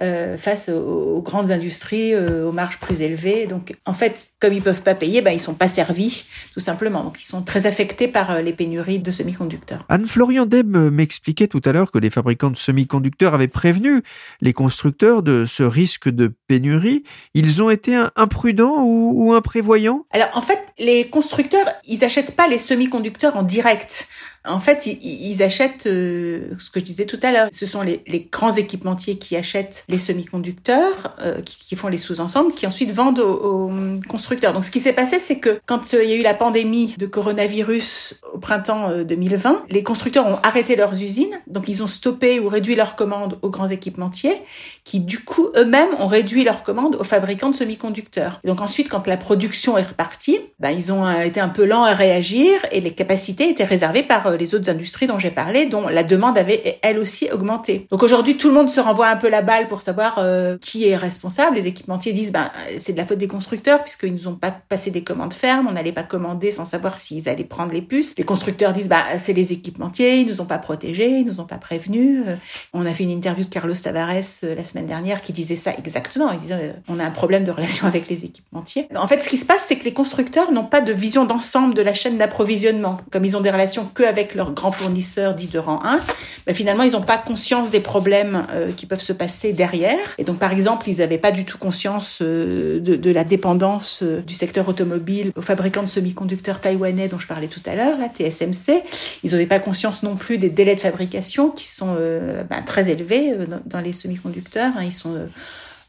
euh, 0.00 0.38
face 0.38 0.68
aux, 0.68 1.20
grandes 1.22 1.50
industries, 1.50 2.14
euh, 2.14 2.48
aux 2.48 2.52
marges 2.52 2.78
plus 2.78 3.02
élevées. 3.02 3.46
Donc, 3.46 3.76
en 3.84 3.94
fait, 3.94 4.28
comme 4.38 4.52
ils 4.52 4.62
peuvent 4.62 4.82
pas 4.82 4.94
payer, 4.94 5.22
ben, 5.22 5.32
ils 5.32 5.40
sont 5.40 5.54
pas 5.54 5.66
servis, 5.66 6.24
tout 6.54 6.60
simplement. 6.60 7.02
Donc, 7.02 7.20
ils 7.20 7.24
sont 7.24 7.42
très 7.42 7.66
affectés 7.66 8.06
par 8.06 8.30
euh, 8.30 8.42
les 8.42 8.52
pénuries 8.52 9.00
de 9.00 9.10
semi-conducteurs. 9.10 9.80
Anne-Florian 9.88 10.46
Deb 10.46 10.76
m'expliquait 10.76 11.48
tout 11.48 11.62
à 11.64 11.72
l'heure 11.72 11.90
que 11.90 11.98
les 11.98 12.10
fabricants 12.10 12.50
de 12.50 12.56
semi-conducteurs 12.56 13.34
avaient 13.34 13.48
prévenu 13.48 14.02
les 14.40 14.52
constructeurs 14.52 15.22
de 15.22 15.44
ce 15.46 15.64
risque 15.64 16.08
de 16.08 16.32
pénurie. 16.46 17.02
Ils 17.34 17.60
ont 17.62 17.70
été 17.70 18.00
imprudents 18.14 18.84
ou, 18.84 19.12
ou 19.16 19.32
imprévoyants? 19.32 20.06
Alors, 20.12 20.28
en 20.34 20.42
fait, 20.42 20.60
les 20.78 21.08
constructeurs, 21.08 21.66
ils 21.86 22.04
achètent 22.04 22.36
pas 22.36 22.46
les 22.46 22.58
semi-conducteurs 22.58 23.36
en 23.36 23.42
direct. 23.42 24.08
En 24.48 24.60
fait, 24.60 24.86
ils, 24.86 25.42
achètent 25.42 25.86
euh, 25.86 26.50
ce 26.58 26.70
que 26.70 26.80
je 26.80 26.84
disais 26.84 27.04
tout 27.04 27.20
à 27.22 27.30
l'heure. 27.30 27.48
Ce 27.52 27.66
sont 27.66 27.82
les, 27.82 28.28
grands 28.32 28.54
équipementiers 28.54 29.18
qui 29.18 29.36
achètent 29.36 29.84
les 29.88 29.98
semi-conducteurs, 29.98 31.16
euh, 31.20 31.40
qui, 31.42 31.76
font 31.76 31.88
les 31.88 31.98
sous-ensembles, 31.98 32.52
qui 32.52 32.66
ensuite 32.66 32.92
vendent 32.92 33.20
aux, 33.20 33.70
constructeurs. 34.08 34.52
Donc, 34.52 34.64
ce 34.64 34.70
qui 34.70 34.80
s'est 34.80 34.92
passé, 34.92 35.18
c'est 35.18 35.38
que 35.38 35.60
quand 35.66 35.94
euh, 35.94 36.02
il 36.02 36.10
y 36.10 36.12
a 36.12 36.16
eu 36.16 36.22
la 36.22 36.34
pandémie 36.34 36.94
de 36.98 37.06
coronavirus 37.06 38.20
au 38.32 38.38
printemps 38.38 38.90
2020, 39.02 39.64
les 39.70 39.82
constructeurs 39.82 40.26
ont 40.26 40.38
arrêté 40.42 40.76
leurs 40.76 40.94
usines. 41.02 41.38
Donc, 41.46 41.68
ils 41.68 41.82
ont 41.82 41.86
stoppé 41.86 42.40
ou 42.40 42.48
réduit 42.48 42.74
leurs 42.74 42.96
commandes 42.96 43.38
aux 43.42 43.50
grands 43.50 43.68
équipementiers, 43.68 44.40
qui 44.84 45.00
du 45.00 45.20
coup 45.20 45.48
eux-mêmes 45.56 45.94
ont 45.98 46.06
réduit 46.06 46.44
leurs 46.44 46.62
commandes 46.62 46.96
aux 46.96 47.04
fabricants 47.04 47.50
de 47.50 47.56
semi-conducteurs. 47.56 48.40
Donc 48.44 48.60
ensuite, 48.60 48.88
quand 48.88 49.06
la 49.06 49.16
production 49.16 49.76
est 49.76 49.82
repartie, 49.82 50.38
ben, 50.60 50.70
ils 50.70 50.92
ont 50.92 51.08
été 51.20 51.40
un 51.40 51.48
peu 51.48 51.64
lents 51.64 51.84
à 51.84 51.94
réagir 51.94 52.54
et 52.72 52.80
les 52.80 52.92
capacités 52.92 53.48
étaient 53.50 53.64
réservées 53.64 54.02
par 54.02 54.37
les 54.38 54.54
autres 54.54 54.70
industries 54.70 55.06
dont 55.06 55.18
j'ai 55.18 55.30
parlé, 55.30 55.66
dont 55.66 55.88
la 55.88 56.02
demande 56.02 56.38
avait 56.38 56.78
elle 56.82 56.98
aussi 56.98 57.28
augmenté. 57.30 57.86
Donc 57.90 58.02
aujourd'hui, 58.02 58.36
tout 58.36 58.48
le 58.48 58.54
monde 58.54 58.70
se 58.70 58.80
renvoie 58.80 59.08
un 59.08 59.16
peu 59.16 59.28
la 59.28 59.42
balle 59.42 59.66
pour 59.66 59.80
savoir 59.80 60.16
euh, 60.18 60.56
qui 60.58 60.88
est 60.88 60.96
responsable. 60.96 61.56
Les 61.56 61.66
équipementiers 61.66 62.12
disent 62.12 62.32
ben 62.32 62.50
c'est 62.76 62.92
de 62.92 62.98
la 62.98 63.06
faute 63.06 63.18
des 63.18 63.28
constructeurs 63.28 63.82
puisqu'ils 63.82 64.14
nous 64.14 64.28
ont 64.28 64.36
pas 64.36 64.50
passé 64.50 64.90
des 64.90 65.02
commandes 65.02 65.34
fermes, 65.34 65.66
on 65.68 65.72
n'allait 65.72 65.92
pas 65.92 66.02
commander 66.02 66.52
sans 66.52 66.64
savoir 66.64 66.98
s'ils 66.98 67.28
allaient 67.28 67.44
prendre 67.44 67.72
les 67.72 67.82
puces. 67.82 68.14
Les 68.16 68.24
constructeurs 68.24 68.72
disent 68.72 68.88
bah 68.88 69.04
c'est 69.18 69.32
les 69.32 69.52
équipementiers, 69.52 70.20
ils 70.20 70.26
nous 70.26 70.40
ont 70.40 70.46
pas 70.46 70.58
protégés, 70.58 71.08
ils 71.08 71.26
nous 71.26 71.40
ont 71.40 71.46
pas 71.46 71.58
prévenus. 71.58 72.24
Euh, 72.26 72.36
on 72.72 72.86
a 72.86 72.90
fait 72.92 73.04
une 73.04 73.10
interview 73.10 73.44
de 73.44 73.50
Carlos 73.50 73.74
Tavares 73.74 74.08
euh, 74.44 74.54
la 74.54 74.64
semaine 74.64 74.86
dernière 74.86 75.22
qui 75.22 75.32
disait 75.32 75.56
ça 75.56 75.72
exactement. 75.76 76.30
Il 76.32 76.38
disait 76.38 76.74
on 76.88 76.98
a 76.98 77.04
un 77.04 77.10
problème 77.10 77.44
de 77.44 77.50
relation 77.50 77.86
avec 77.86 78.08
les 78.08 78.24
équipementiers. 78.24 78.88
En 78.96 79.08
fait, 79.08 79.22
ce 79.22 79.28
qui 79.28 79.36
se 79.36 79.44
passe, 79.44 79.64
c'est 79.66 79.76
que 79.76 79.84
les 79.84 79.92
constructeurs 79.92 80.52
n'ont 80.52 80.64
pas 80.64 80.80
de 80.80 80.92
vision 80.92 81.24
d'ensemble 81.24 81.74
de 81.74 81.82
la 81.82 81.94
chaîne 81.94 82.16
d'approvisionnement. 82.16 83.00
Comme 83.10 83.24
ils 83.24 83.36
ont 83.36 83.40
des 83.40 83.50
relations 83.50 83.88
que 83.92 84.02
avec 84.02 84.27
leurs 84.34 84.52
grands 84.52 84.72
fournisseurs 84.72 85.34
dits 85.34 85.46
de 85.46 85.58
rang 85.58 85.80
1, 85.84 86.00
ben 86.46 86.54
finalement, 86.54 86.82
ils 86.82 86.92
n'ont 86.92 87.02
pas 87.02 87.18
conscience 87.18 87.70
des 87.70 87.80
problèmes 87.80 88.46
euh, 88.50 88.72
qui 88.72 88.86
peuvent 88.86 89.00
se 89.00 89.12
passer 89.12 89.52
derrière. 89.52 89.98
Et 90.18 90.24
donc, 90.24 90.38
par 90.38 90.52
exemple, 90.52 90.88
ils 90.88 90.98
n'avaient 90.98 91.18
pas 91.18 91.32
du 91.32 91.44
tout 91.44 91.58
conscience 91.58 92.18
euh, 92.22 92.80
de, 92.80 93.10
la 93.10 93.24
dépendance 93.24 94.02
euh, 94.02 94.20
du 94.20 94.34
secteur 94.34 94.68
automobile 94.68 95.32
aux 95.36 95.42
fabricants 95.42 95.82
de 95.82 95.88
semi-conducteurs 95.88 96.60
taïwanais 96.60 97.08
dont 97.08 97.18
je 97.18 97.26
parlais 97.26 97.48
tout 97.48 97.62
à 97.66 97.74
l'heure, 97.74 97.98
la 97.98 98.08
TSMC. 98.08 98.82
Ils 99.24 99.32
n'avaient 99.32 99.46
pas 99.46 99.60
conscience 99.60 100.02
non 100.02 100.16
plus 100.16 100.38
des 100.38 100.48
délais 100.48 100.74
de 100.74 100.80
fabrication 100.80 101.50
qui 101.50 101.68
sont 101.68 101.94
ben, 101.94 102.62
très 102.64 102.90
élevés 102.90 103.34
dans, 103.66 103.80
les 103.80 103.92
semi-conducteurs. 103.92 104.72
Hein. 104.76 104.84
Ils 104.84 104.92
sont 104.92 105.28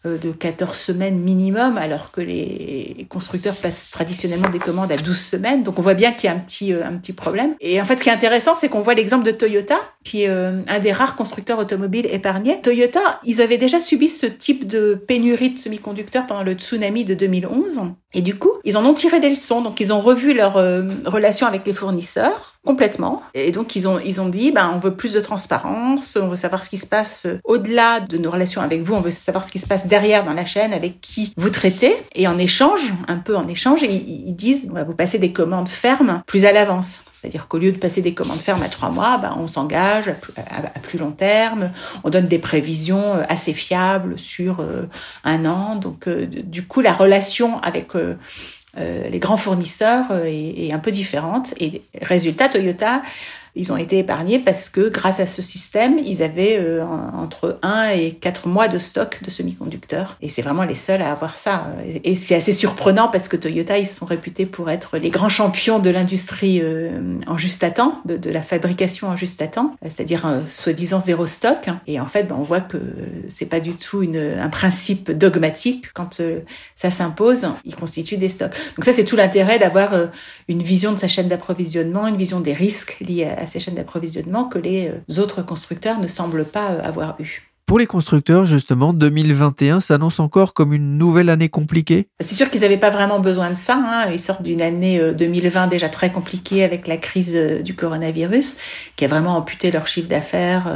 de 0.06 0.32
14 0.32 0.78
semaines 0.78 1.20
minimum, 1.20 1.78
alors 1.78 2.12
que 2.12 2.22
les 2.22 3.06
constructeurs 3.10 3.56
passent 3.56 3.92
traditionnellement 3.92 4.50
des 4.50 4.60
commandes 4.60 4.92
à 4.92 4.98
12 4.98 5.20
semaines. 5.20 5.64
Donc 5.64 5.78
on 5.78 5.82
voit 5.82 5.94
bien 5.94 6.14
qu'il 6.14 6.30
y 6.30 6.34
a 6.34 6.36
un 6.36 6.40
petit, 6.40 6.74
euh, 6.74 6.86
un 6.86 6.98
petit 6.98 7.14
problème. 7.14 7.56
Et 7.60 7.82
en 7.82 7.86
fait, 7.86 7.98
ce 7.98 8.04
qui 8.04 8.10
est 8.10 8.14
intéressant, 8.14 8.56
c'est 8.56 8.70
qu'on 8.70 8.82
voit 8.82 8.94
l'exemple 8.94 9.26
de 9.26 9.32
Toyota, 9.32 9.76
qui 10.10 10.24
est 10.24 10.30
euh, 10.30 10.62
un 10.68 10.80
des 10.80 10.92
rares 10.92 11.16
constructeurs 11.16 11.60
automobiles 11.60 12.08
épargnés. 12.12 12.60
Toyota, 12.62 13.20
ils 13.24 13.42
avaient 13.42 13.58
déjà 13.58 13.80
subi 13.80 14.10
ce 14.10 14.26
type 14.26 14.68
de 14.68 14.96
pénurie 14.96 15.52
de 15.52 15.60
semi-conducteurs 15.60 16.26
pendant 16.26 16.44
le 16.44 16.54
tsunami 16.54 17.06
de 17.06 17.14
2011. 17.14 17.82
Et 18.14 18.22
du 18.22 18.36
coup, 18.36 18.52
ils 18.64 18.76
en 18.76 18.86
ont 18.86 18.96
tiré 18.96 19.20
des 19.20 19.30
leçons. 19.30 19.62
Donc 19.62 19.80
ils 19.80 19.94
ont 19.94 20.02
revu 20.02 20.34
leur 20.34 20.56
relation 21.06 21.46
avec 21.46 21.66
les 21.68 21.74
fournisseurs 21.74 22.60
complètement. 22.66 23.22
Et 23.34 23.52
donc 23.52 23.76
ils 23.76 23.88
ont 23.88 24.00
ils 24.00 24.20
ont 24.20 24.30
dit 24.30 24.52
ben 24.52 24.72
on 24.74 24.80
veut 24.80 24.96
plus 24.96 25.14
de 25.14 25.20
transparence, 25.20 26.18
on 26.22 26.28
veut 26.28 26.36
savoir 26.36 26.64
ce 26.64 26.70
qui 26.70 26.78
se 26.78 26.86
passe 26.86 27.28
au-delà 27.44 28.00
de 28.00 28.18
nos 28.18 28.30
relations 28.30 28.62
avec 28.62 28.82
vous, 28.82 28.94
on 28.94 29.02
veut 29.02 29.12
savoir 29.12 29.44
ce 29.44 29.52
qui 29.52 29.60
se 29.60 29.68
passe 29.68 29.88
derrière 29.88 30.26
dans 30.26 30.34
la 30.34 30.46
chaîne 30.46 30.74
avec 30.74 31.02
qui 31.02 31.34
vous 31.38 31.50
traitez 31.50 31.96
et 32.16 32.28
en 32.28 32.38
échange, 32.38 32.94
un 33.08 33.18
peu 33.18 33.36
en 33.36 33.48
échange, 33.48 33.82
ils, 33.84 34.36
disent 34.36 34.68
on 34.70 34.76
va 34.76 34.84
vous 34.84 34.96
passer 34.96 35.20
des 35.20 35.32
commandes 35.34 35.70
fermes 35.70 36.22
plus 36.28 36.46
à 36.46 36.52
l'avance. 36.52 37.02
C'est-à-dire 37.22 37.48
qu'au 37.48 37.58
lieu 37.58 37.72
de 37.72 37.78
passer 37.78 38.02
des 38.02 38.14
commandes 38.14 38.40
fermes 38.40 38.62
à 38.62 38.70
trois 38.70 38.90
mois, 38.90 39.18
ben, 39.18 39.36
on 39.38 39.48
s'engage 39.48 40.10
à, 40.38 40.80
plus 40.80 40.98
long 40.98 41.12
terme, 41.12 41.72
on 42.04 42.10
donne 42.10 42.28
des 42.28 42.40
prévisions 42.40 43.16
euh, 43.16 43.24
assez 43.28 43.54
fiables 43.54 44.18
sur 44.18 44.62
euh, 44.62 44.84
un 45.24 45.46
an. 45.46 45.76
Donc, 45.76 46.08
euh, 46.08 46.26
du 46.26 46.66
coup, 46.66 46.82
la 46.82 46.94
relation 46.94 47.60
avec 47.60 47.90
les 48.78 49.20
grands 49.20 49.36
fournisseurs 49.36 50.06
est, 50.26 50.72
un 50.72 50.80
peu 50.80 50.92
différente. 50.92 51.54
Et 51.60 51.82
résultat, 52.02 52.48
Toyota 52.48 53.02
ils 53.56 53.72
ont 53.72 53.78
été 53.78 53.98
épargnés 53.98 54.40
parce 54.40 54.70
que 54.70 54.90
grâce 54.90 55.20
à 55.20 55.26
ce 55.26 55.42
système, 55.42 56.00
ils 56.00 56.24
avaient 56.24 56.58
euh, 56.60 56.84
entre 56.84 57.60
1 57.62 57.90
et 57.90 58.12
4 58.12 58.48
mois 58.48 58.68
de 58.68 58.80
stock 58.80 59.22
de 59.24 59.30
semi-conducteurs. 59.30 60.18
Et 60.22 60.30
c'est 60.30 60.42
vraiment 60.42 60.64
les 60.64 60.76
seuls 60.76 61.02
à 61.02 61.12
avoir 61.12 61.36
ça. 61.36 61.68
Et 62.04 62.16
c'est 62.16 62.36
assez 62.36 62.52
surprenant 62.52 63.08
parce 63.08 63.28
que 63.28 63.38
Toyota, 63.38 63.78
ils 63.78 63.88
sont 63.88 64.06
réputés 64.06 64.46
pour 64.46 64.70
être 64.70 64.98
les 64.98 65.10
grands 65.10 65.30
champions 65.30 65.80
de 65.80 65.90
l'industrie 65.90 66.60
euh, 66.62 67.20
en 67.28 67.38
juste 67.38 67.64
à 67.64 67.72
temps, 67.72 68.02
de, 68.06 68.18
de, 68.18 68.30
la 68.30 68.42
fabrication 68.42 69.08
en 69.08 69.16
juste 69.16 69.42
à 69.42 69.48
temps, 69.48 69.76
c'est-à-dire 69.82 70.26
euh, 70.26 70.42
soi-disant 70.46 71.00
zéro 71.00 71.26
stock. 71.28 71.70
Et 71.88 72.00
en 72.00 72.08
fait, 72.08 72.24
ben, 72.24 72.36
on 72.38 72.44
voit 72.44 72.62
que 72.62 72.78
c'est 73.28 73.46
pas 73.46 73.60
du 73.60 73.76
tout 73.76 74.04
une, 74.04 74.18
un 74.18 74.50
principe 74.50 75.12
dogmatique. 75.12 75.92
Quand 75.94 76.22
ça 76.76 76.92
s'impose, 76.92 77.48
ils 77.66 77.76
constituent 77.76 78.18
des 78.18 78.30
stocks. 78.30 78.54
Donc 78.76 78.86
ça, 78.86 78.94
c'est 78.94 79.04
tout 79.04 79.16
l'intérêt 79.16 79.60
d'avoir 79.60 79.92
une 80.48 80.62
vision 80.62 80.94
de 80.94 80.98
sa 80.98 81.08
chaîne 81.08 81.28
d'approvisionnement, 81.28 82.08
une 82.08 82.18
vision 82.18 82.40
des 82.40 82.54
risques 82.54 82.98
liés 83.02 83.30
à 83.38 83.39
à 83.40 83.48
ces 83.48 83.60
chaînes 83.60 83.76
d'approvisionnement 83.76 84.46
que 84.46 84.60
les 84.60 84.92
autres 85.18 85.42
constructeurs 85.42 86.00
ne 86.00 86.08
semblent 86.08 86.46
pas 86.46 86.68
avoir 86.68 87.16
eu. 87.20 87.46
Pour 87.66 87.78
les 87.78 87.86
constructeurs, 87.86 88.48
justement, 88.48 88.94
2021 88.94 89.80
s'annonce 89.80 90.20
encore 90.20 90.56
comme 90.56 90.74
une 90.74 90.98
nouvelle 90.98 91.30
année 91.30 91.50
compliquée? 91.50 92.08
C'est 92.20 92.34
sûr 92.34 92.50
qu'ils 92.50 92.62
n'avaient 92.62 92.78
pas 92.78 92.90
vraiment 92.90 93.20
besoin 93.20 93.52
de 93.52 93.56
ça. 93.56 93.76
Hein. 93.76 94.10
Ils 94.12 94.18
sortent 94.18 94.42
d'une 94.42 94.64
année 94.64 95.00
2020 95.14 95.68
déjà 95.68 95.88
très 95.88 96.12
compliquée 96.12 96.64
avec 96.64 96.88
la 96.88 96.98
crise 96.98 97.36
du 97.64 97.76
coronavirus, 97.76 98.58
qui 98.96 99.06
a 99.06 99.08
vraiment 99.08 99.38
amputé 99.38 99.70
leur 99.70 99.86
chiffre 99.86 100.08
d'affaires 100.08 100.68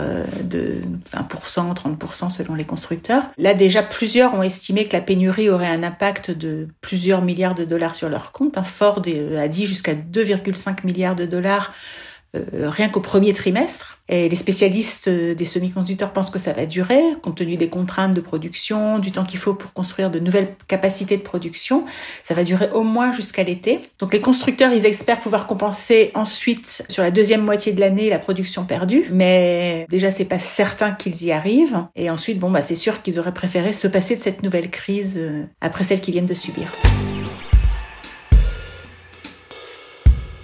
de 0.44 0.82
20%, 1.12 1.74
30% 1.74 2.30
selon 2.30 2.54
les 2.54 2.66
constructeurs. 2.66 3.24
Là, 3.40 3.56
déjà, 3.56 3.82
plusieurs 3.82 4.36
ont 4.36 4.44
estimé 4.44 4.86
que 4.86 4.94
la 4.94 5.02
pénurie 5.02 5.50
aurait 5.50 5.72
un 5.72 5.82
impact 5.82 6.30
de 6.30 6.68
plusieurs 6.82 7.24
milliards 7.24 7.56
de 7.56 7.66
dollars 7.66 7.96
sur 7.96 8.08
leur 8.08 8.32
compte. 8.32 8.56
Ford 8.64 9.02
a 9.36 9.48
dit 9.48 9.66
jusqu'à 9.66 9.96
2,5 9.96 10.86
milliards 10.86 11.16
de 11.16 11.26
dollars 11.26 11.74
euh, 12.36 12.70
rien 12.70 12.90
qu'au 12.90 13.00
premier 13.00 13.34
trimestre. 13.34 14.00
Et 14.10 14.28
les 14.28 14.36
spécialistes 14.36 15.08
euh, 15.08 15.36
des 15.36 15.46
semi-conducteurs 15.46 16.12
pensent 16.12 16.32
que 16.32 16.40
ça 16.40 16.52
va 16.52 16.66
durer, 16.66 17.02
compte 17.22 17.38
tenu 17.38 17.58
des 17.58 17.70
contraintes 17.70 18.14
de 18.14 18.22
production, 18.22 19.00
du 19.00 19.12
temps 19.12 19.24
qu'il 19.24 19.40
faut 19.40 19.54
pour 19.54 19.72
construire 19.72 20.10
de 20.10 20.20
nouvelles 20.20 20.56
capacités 20.68 21.16
de 21.16 21.22
production. 21.22 21.86
Ça 22.24 22.34
va 22.34 22.44
durer 22.44 22.70
au 22.74 22.82
moins 22.82 23.12
jusqu'à 23.12 23.44
l'été. 23.44 23.82
Donc 24.00 24.14
les 24.14 24.20
constructeurs, 24.20 24.74
ils 24.74 24.86
espèrent 24.86 25.20
pouvoir 25.20 25.48
compenser 25.48 26.12
ensuite, 26.16 26.84
sur 26.90 27.04
la 27.04 27.12
deuxième 27.12 27.42
moitié 27.42 27.72
de 27.72 27.80
l'année, 27.80 28.10
la 28.10 28.20
production 28.20 28.66
perdue. 28.66 29.06
Mais 29.12 29.86
déjà, 29.90 30.12
c'est 30.12 30.26
pas 30.26 30.40
certain 30.40 30.92
qu'ils 30.92 31.24
y 31.24 31.32
arrivent. 31.32 31.86
Et 31.96 32.10
ensuite, 32.10 32.40
bon, 32.40 32.52
bah, 32.52 32.62
c'est 32.62 32.76
sûr 32.76 33.02
qu'ils 33.04 33.20
auraient 33.20 33.34
préféré 33.34 33.74
se 33.74 33.88
passer 33.88 34.16
de 34.16 34.22
cette 34.22 34.44
nouvelle 34.44 34.72
crise 34.72 35.16
euh, 35.18 35.44
après 35.62 35.84
celle 35.84 36.02
qu'ils 36.02 36.14
viennent 36.14 36.26
de 36.26 36.34
subir. 36.34 36.72